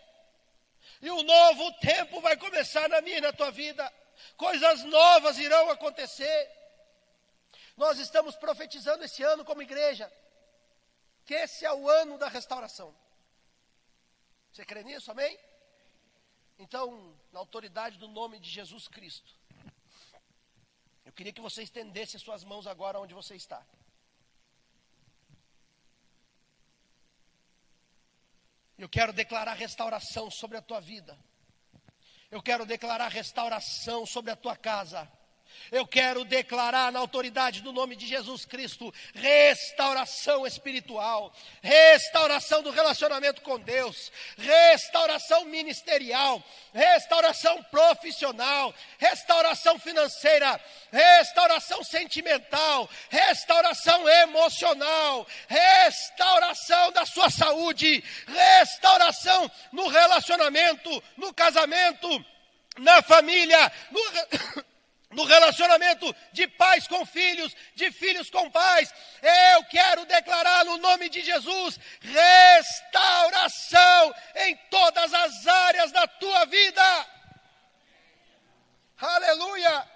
E 1.00 1.08
um 1.12 1.22
novo 1.22 1.72
tempo 1.74 2.20
vai 2.20 2.36
começar 2.36 2.88
na 2.88 3.00
minha 3.02 3.18
e 3.18 3.20
na 3.20 3.32
tua 3.32 3.52
vida. 3.52 3.88
Coisas 4.36 4.82
novas 4.82 5.38
irão 5.38 5.70
acontecer. 5.70 6.59
Nós 7.82 7.98
estamos 7.98 8.36
profetizando 8.36 9.02
esse 9.04 9.22
ano 9.22 9.42
como 9.42 9.62
igreja, 9.62 10.12
que 11.24 11.32
esse 11.32 11.64
é 11.64 11.72
o 11.72 11.88
ano 11.88 12.18
da 12.18 12.28
restauração. 12.28 12.94
Você 14.52 14.66
crê 14.66 14.82
nisso, 14.84 15.10
amém? 15.10 15.34
Então, 16.58 17.18
na 17.32 17.38
autoridade 17.38 17.96
do 17.96 18.06
nome 18.06 18.38
de 18.38 18.50
Jesus 18.50 18.86
Cristo, 18.86 19.34
eu 21.06 21.12
queria 21.14 21.32
que 21.32 21.40
você 21.40 21.62
estendesse 21.62 22.18
suas 22.18 22.44
mãos 22.44 22.66
agora 22.66 23.00
onde 23.00 23.14
você 23.14 23.34
está. 23.34 23.66
Eu 28.76 28.90
quero 28.90 29.14
declarar 29.14 29.54
restauração 29.54 30.30
sobre 30.30 30.58
a 30.58 30.62
tua 30.62 30.82
vida. 30.82 31.18
Eu 32.30 32.42
quero 32.42 32.66
declarar 32.66 33.08
restauração 33.08 34.04
sobre 34.04 34.30
a 34.30 34.36
tua 34.36 34.54
casa. 34.54 35.10
Eu 35.70 35.86
quero 35.86 36.24
declarar 36.24 36.90
na 36.90 36.98
autoridade 36.98 37.62
do 37.62 37.72
nome 37.72 37.94
de 37.96 38.06
Jesus 38.06 38.44
Cristo 38.44 38.92
restauração 39.14 40.46
espiritual, 40.46 41.32
restauração 41.62 42.62
do 42.62 42.70
relacionamento 42.70 43.40
com 43.42 43.58
Deus, 43.58 44.10
restauração 44.36 45.44
ministerial, 45.44 46.42
restauração 46.72 47.62
profissional, 47.64 48.74
restauração 48.98 49.78
financeira, 49.78 50.60
restauração 50.90 51.84
sentimental, 51.84 52.88
restauração 53.08 54.08
emocional, 54.08 55.26
restauração 55.48 56.92
da 56.92 57.06
sua 57.06 57.30
saúde, 57.30 58.02
restauração 58.26 59.50
no 59.72 59.88
relacionamento, 59.88 61.02
no 61.16 61.32
casamento, 61.32 62.24
na 62.78 63.02
família, 63.02 63.70
no 63.90 64.64
no 65.10 65.24
relacionamento 65.24 66.14
de 66.32 66.46
pais 66.46 66.86
com 66.86 67.04
filhos, 67.04 67.54
de 67.74 67.90
filhos 67.90 68.30
com 68.30 68.50
pais. 68.50 68.92
Eu 69.54 69.64
quero 69.64 70.04
declarar 70.06 70.64
no 70.64 70.78
nome 70.78 71.08
de 71.08 71.20
Jesus 71.20 71.78
restauração 72.00 74.14
em 74.36 74.56
todas 74.70 75.12
as 75.12 75.46
áreas 75.46 75.92
da 75.92 76.06
tua 76.06 76.44
vida. 76.46 77.06
Aleluia. 78.98 79.88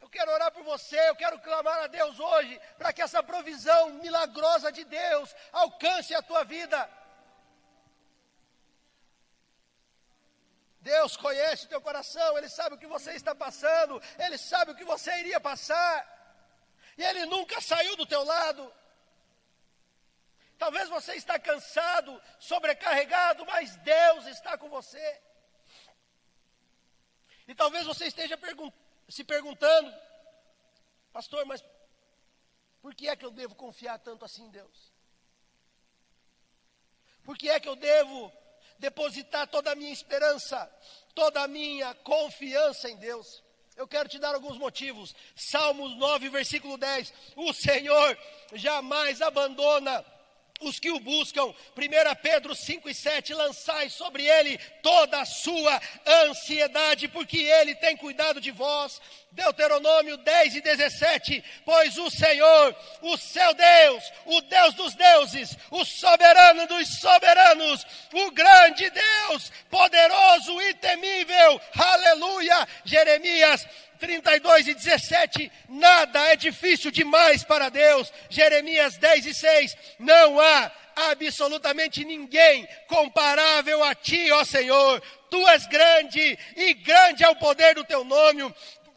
Eu 0.00 0.08
quero 0.08 0.30
orar 0.30 0.50
por 0.52 0.62
você, 0.62 0.98
eu 1.08 1.16
quero 1.16 1.38
clamar 1.40 1.80
a 1.80 1.86
Deus 1.86 2.18
hoje 2.18 2.58
para 2.78 2.92
que 2.92 3.02
essa 3.02 3.22
provisão 3.22 3.90
milagrosa 3.94 4.72
de 4.72 4.84
Deus 4.84 5.34
alcance 5.52 6.14
a 6.14 6.22
tua 6.22 6.44
vida. 6.44 6.88
Deus 10.80 11.16
conhece 11.16 11.66
o 11.66 11.68
teu 11.68 11.80
coração, 11.80 12.38
Ele 12.38 12.48
sabe 12.48 12.74
o 12.74 12.78
que 12.78 12.86
você 12.86 13.12
está 13.12 13.34
passando, 13.34 14.00
Ele 14.18 14.38
sabe 14.38 14.72
o 14.72 14.74
que 14.74 14.84
você 14.84 15.10
iria 15.20 15.40
passar, 15.40 15.94
e 16.96 17.02
Ele 17.02 17.26
nunca 17.26 17.60
saiu 17.60 17.96
do 17.96 18.06
teu 18.06 18.22
lado. 18.24 18.72
Talvez 20.58 20.88
você 20.88 21.14
está 21.14 21.38
cansado, 21.38 22.20
sobrecarregado, 22.40 23.46
mas 23.46 23.76
Deus 23.76 24.26
está 24.26 24.58
com 24.58 24.68
você. 24.68 25.22
E 27.46 27.54
talvez 27.54 27.86
você 27.86 28.06
esteja 28.06 28.36
pergun 28.36 28.70
se 29.08 29.24
perguntando, 29.24 29.90
pastor, 31.12 31.46
mas 31.46 31.64
por 32.82 32.94
que 32.94 33.08
é 33.08 33.16
que 33.16 33.24
eu 33.24 33.30
devo 33.30 33.54
confiar 33.54 33.98
tanto 33.98 34.24
assim 34.24 34.44
em 34.44 34.50
Deus? 34.50 34.92
Por 37.24 37.38
que 37.38 37.48
é 37.48 37.58
que 37.58 37.68
eu 37.68 37.76
devo 37.76 38.30
depositar 38.78 39.46
toda 39.48 39.72
a 39.72 39.74
minha 39.74 39.92
esperança, 39.92 40.70
toda 41.14 41.42
a 41.42 41.48
minha 41.48 41.94
confiança 41.94 42.88
em 42.88 42.96
Deus. 42.96 43.42
Eu 43.76 43.86
quero 43.86 44.08
te 44.08 44.18
dar 44.18 44.34
alguns 44.34 44.58
motivos. 44.58 45.14
Salmos 45.36 45.96
9, 45.96 46.28
versículo 46.30 46.76
10. 46.76 47.12
O 47.36 47.52
Senhor 47.52 48.18
jamais 48.54 49.22
abandona 49.22 50.04
os 50.60 50.78
que 50.78 50.90
o 50.90 51.00
buscam. 51.00 51.46
1 51.46 51.54
Pedro 52.22 52.54
5 52.54 52.88
e 52.88 52.94
7, 52.94 53.34
lançai 53.34 53.88
sobre 53.90 54.26
ele 54.26 54.58
toda 54.82 55.20
a 55.20 55.24
sua 55.24 55.80
ansiedade, 56.06 57.08
porque 57.08 57.38
ele 57.38 57.74
tem 57.74 57.96
cuidado 57.96 58.40
de 58.40 58.50
vós. 58.50 59.00
Deuteronômio 59.30 60.16
10 60.16 60.56
e 60.56 60.60
17, 60.62 61.44
pois 61.64 61.98
o 61.98 62.10
Senhor, 62.10 62.74
o 63.02 63.16
seu 63.18 63.54
Deus, 63.54 64.04
o 64.24 64.40
Deus 64.40 64.74
dos 64.74 64.94
deuses, 64.94 65.56
o 65.70 65.84
soberano 65.84 66.66
dos 66.66 66.98
soberanos, 66.98 67.86
o 68.12 68.30
grande 68.30 68.90
Deus, 68.90 69.52
poderoso 69.68 70.60
e 70.62 70.74
temível, 70.74 71.60
aleluia, 71.76 72.66
Jeremias 72.84 73.66
32 73.98 74.68
e 74.68 74.74
17, 74.74 75.52
nada 75.68 76.32
é 76.32 76.36
difícil 76.36 76.90
demais 76.90 77.44
para 77.44 77.68
Deus. 77.68 78.12
Jeremias 78.28 78.96
10 78.96 79.26
e 79.26 79.34
6, 79.34 79.76
não 79.98 80.40
há 80.40 80.70
absolutamente 81.10 82.04
ninguém 82.04 82.68
comparável 82.86 83.82
a 83.84 83.94
ti, 83.94 84.30
ó 84.32 84.44
Senhor. 84.44 85.02
Tu 85.30 85.48
és 85.48 85.66
grande 85.66 86.38
e 86.56 86.74
grande 86.74 87.22
é 87.22 87.28
o 87.28 87.36
poder 87.36 87.74
do 87.74 87.84
teu 87.84 88.02
nome 88.02 88.42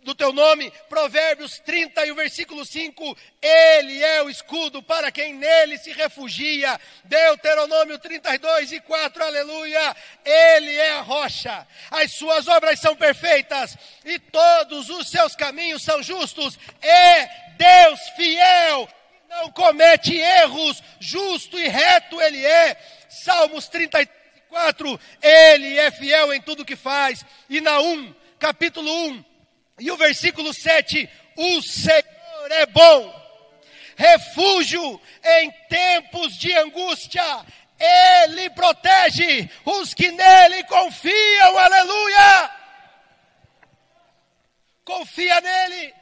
do 0.03 0.15
teu 0.15 0.33
nome, 0.33 0.71
Provérbios 0.89 1.59
30 1.59 2.05
e 2.05 2.11
o 2.11 2.15
versículo 2.15 2.65
5, 2.65 3.17
ele 3.41 4.03
é 4.03 4.23
o 4.23 4.29
escudo 4.29 4.81
para 4.81 5.11
quem 5.11 5.33
nele 5.33 5.77
se 5.77 5.91
refugia. 5.91 6.79
Deuteronômio 7.03 7.99
32 7.99 8.71
e 8.71 8.79
4, 8.79 9.23
aleluia. 9.23 9.95
Ele 10.25 10.75
é 10.75 10.93
a 10.93 11.01
rocha, 11.01 11.67
as 11.91 12.13
suas 12.13 12.47
obras 12.47 12.79
são 12.79 12.95
perfeitas 12.95 13.77
e 14.03 14.17
todos 14.17 14.89
os 14.89 15.09
seus 15.09 15.35
caminhos 15.35 15.83
são 15.83 16.01
justos. 16.01 16.57
É 16.81 17.25
Deus 17.57 17.99
fiel, 18.15 18.89
não 19.29 19.51
comete 19.51 20.15
erros, 20.15 20.81
justo 20.99 21.59
e 21.59 21.67
reto 21.67 22.19
ele 22.19 22.43
é. 22.43 22.75
Salmos 23.07 23.67
34, 23.67 24.99
ele 25.21 25.77
é 25.77 25.91
fiel 25.91 26.33
em 26.33 26.41
tudo 26.41 26.65
que 26.65 26.75
faz. 26.75 27.23
E 27.47 27.61
na 27.61 27.79
1, 27.79 28.15
capítulo 28.39 28.91
1, 29.09 29.30
e 29.79 29.91
o 29.91 29.97
versículo 29.97 30.53
7: 30.53 31.09
O 31.35 31.61
Senhor 31.61 32.51
é 32.51 32.65
bom, 32.65 33.21
refúgio 33.95 35.01
em 35.23 35.51
tempos 35.69 36.37
de 36.37 36.53
angústia, 36.53 37.23
Ele 37.79 38.49
protege 38.51 39.49
os 39.65 39.93
que 39.93 40.11
nele 40.11 40.63
confiam, 40.65 41.57
aleluia! 41.57 42.51
Confia 44.83 45.39
nele, 45.41 45.93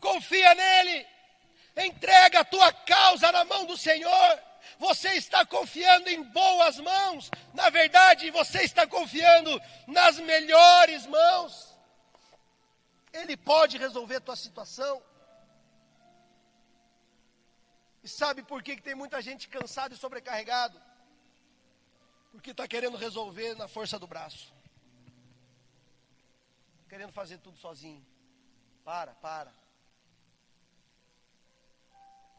confia 0.00 0.54
nele, 0.54 1.06
entrega 1.76 2.40
a 2.40 2.44
tua 2.44 2.72
causa 2.72 3.30
na 3.32 3.44
mão 3.44 3.64
do 3.64 3.76
Senhor. 3.76 4.42
Você 4.78 5.10
está 5.10 5.46
confiando 5.46 6.10
em 6.10 6.22
boas 6.24 6.78
mãos, 6.78 7.30
na 7.54 7.70
verdade, 7.70 8.30
você 8.30 8.62
está 8.62 8.86
confiando 8.86 9.62
nas 9.86 10.18
melhores 10.18 11.06
mãos. 11.06 11.71
Ele 13.12 13.36
pode 13.36 13.76
resolver 13.76 14.16
a 14.16 14.20
tua 14.20 14.36
situação. 14.36 15.02
E 18.02 18.08
sabe 18.08 18.42
por 18.42 18.62
que, 18.62 18.76
que 18.76 18.82
tem 18.82 18.94
muita 18.94 19.20
gente 19.22 19.48
cansada 19.48 19.94
e 19.94 19.98
sobrecarregado? 19.98 20.80
Porque 22.32 22.50
está 22.50 22.66
querendo 22.66 22.96
resolver 22.96 23.54
na 23.54 23.68
força 23.68 23.98
do 23.98 24.06
braço. 24.06 24.52
Querendo 26.88 27.12
fazer 27.12 27.38
tudo 27.38 27.56
sozinho. 27.58 28.04
Para, 28.84 29.14
para. 29.16 29.52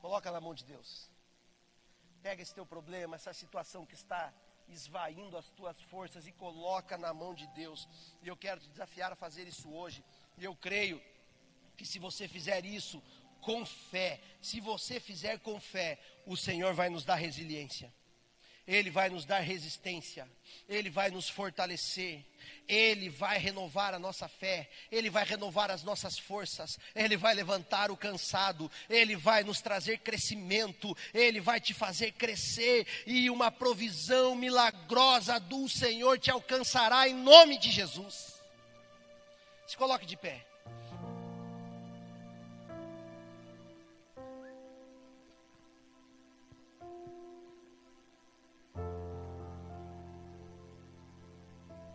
Coloca 0.01 0.31
na 0.31 0.41
mão 0.41 0.53
de 0.53 0.65
Deus. 0.65 1.09
Pega 2.21 2.41
esse 2.41 2.53
teu 2.53 2.65
problema, 2.65 3.15
essa 3.15 3.33
situação 3.33 3.85
que 3.85 3.93
está 3.93 4.33
esvaindo 4.67 5.37
as 5.37 5.49
tuas 5.49 5.79
forças 5.83 6.25
e 6.27 6.31
coloca 6.31 6.97
na 6.97 7.13
mão 7.13 7.33
de 7.33 7.47
Deus. 7.47 7.87
E 8.21 8.27
eu 8.27 8.35
quero 8.35 8.59
te 8.59 8.69
desafiar 8.69 9.11
a 9.11 9.15
fazer 9.15 9.47
isso 9.47 9.71
hoje. 9.71 10.03
E 10.37 10.43
eu 10.43 10.55
creio 10.55 11.01
que 11.77 11.85
se 11.85 11.99
você 11.99 12.27
fizer 12.27 12.65
isso 12.65 13.01
com 13.41 13.65
fé, 13.65 14.19
se 14.41 14.59
você 14.59 14.99
fizer 14.99 15.39
com 15.39 15.59
fé, 15.59 15.99
o 16.25 16.35
Senhor 16.35 16.73
vai 16.73 16.89
nos 16.89 17.03
dar 17.03 17.15
resiliência. 17.15 17.93
Ele 18.65 18.89
vai 18.89 19.09
nos 19.09 19.25
dar 19.25 19.39
resistência, 19.39 20.25
Ele 20.69 20.89
vai 20.89 21.11
nos 21.11 21.27
fortalecer, 21.27 22.23
Ele 22.65 23.09
vai 23.09 23.37
renovar 23.37 23.93
a 23.93 23.99
nossa 23.99 24.29
fé, 24.29 24.69
Ele 24.89 25.09
vai 25.09 25.25
renovar 25.25 25.69
as 25.69 25.83
nossas 25.83 26.17
forças, 26.17 26.77
Ele 26.95 27.17
vai 27.17 27.33
levantar 27.33 27.91
o 27.91 27.97
cansado, 27.97 28.71
Ele 28.89 29.17
vai 29.17 29.43
nos 29.43 29.59
trazer 29.59 29.97
crescimento, 29.97 30.95
Ele 31.13 31.41
vai 31.41 31.59
te 31.59 31.73
fazer 31.73 32.13
crescer. 32.13 32.87
E 33.05 33.29
uma 33.29 33.51
provisão 33.51 34.33
milagrosa 34.33 35.41
do 35.41 35.67
Senhor 35.67 36.17
te 36.17 36.31
alcançará 36.31 37.05
em 37.05 37.15
nome 37.15 37.57
de 37.57 37.69
Jesus. 37.69 38.32
Se 39.73 39.77
coloque 39.77 40.05
de 40.05 40.15
pé. 40.15 40.45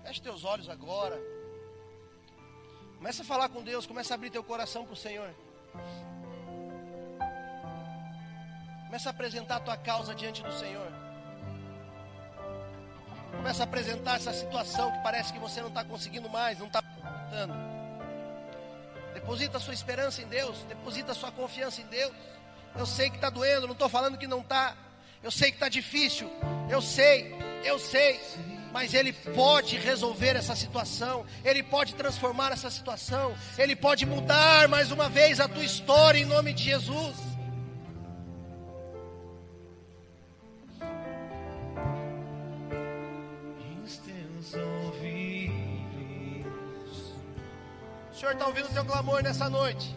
Feche 0.03 0.21
teus 0.21 0.43
olhos 0.43 0.69
agora. 0.69 1.17
Começa 2.97 3.23
a 3.23 3.25
falar 3.25 3.49
com 3.49 3.63
Deus, 3.63 3.87
começa 3.87 4.13
a 4.13 4.17
abrir 4.17 4.31
teu 4.31 4.43
coração 4.43 4.85
para 4.85 4.95
o 4.95 4.97
Senhor. 4.97 5.33
Começa 8.87 9.09
a 9.09 9.13
apresentar 9.13 9.57
a 9.59 9.61
tua 9.61 9.77
causa 9.77 10.17
diante 10.17 10.43
do 10.43 10.53
Senhor. 10.53 10.91
Começa 13.31 13.63
a 13.63 13.65
apresentar 13.65 14.17
essa 14.17 14.33
situação 14.33 14.91
que 14.91 14.99
parece 15.05 15.33
que 15.33 15.39
você 15.39 15.61
não 15.61 15.69
está 15.69 15.85
conseguindo 15.85 16.29
mais, 16.29 16.59
não 16.59 16.67
está. 16.67 16.83
Deposita 19.15 19.59
sua 19.59 19.75
esperança 19.75 20.23
em 20.23 20.27
Deus, 20.27 20.65
deposita 20.69 21.15
sua 21.15 21.31
confiança 21.31 21.81
em 21.81 21.87
Deus. 21.87 22.13
Eu 22.77 22.87
sei 22.87 23.11
que 23.11 23.17
está 23.17 23.31
doendo, 23.31 23.67
não 23.67 23.73
estou 23.73 23.89
falando 23.89 24.19
que 24.19 24.27
não 24.27 24.41
está. 24.41 24.77
Eu 25.23 25.31
sei 25.31 25.51
que 25.51 25.57
está 25.57 25.69
difícil, 25.69 26.31
eu 26.71 26.81
sei, 26.81 27.35
eu 27.65 27.79
sei 27.79 28.21
mas 28.73 28.95
Ele 28.95 29.13
pode 29.13 29.77
resolver 29.77 30.37
essa 30.37 30.55
situação, 30.55 31.25
Ele 31.45 31.63
pode 31.63 31.95
transformar 31.95 32.53
essa 32.53 32.71
situação, 32.71 33.35
Ele 33.57 33.75
pode 33.75 34.05
mudar 34.07 34.69
mais 34.69 34.91
uma 34.91 35.09
vez 35.09 35.41
a 35.41 35.49
tua 35.49 35.65
história 35.65 36.19
em 36.19 36.25
nome 36.25 36.53
de 36.53 36.65
Jesus. 36.65 37.17
Senhor 48.29 48.33
está 48.35 48.47
ouvindo 48.47 48.67
o 48.67 48.75
teu 48.75 48.85
clamor 48.85 49.23
nessa 49.23 49.49
noite. 49.49 49.97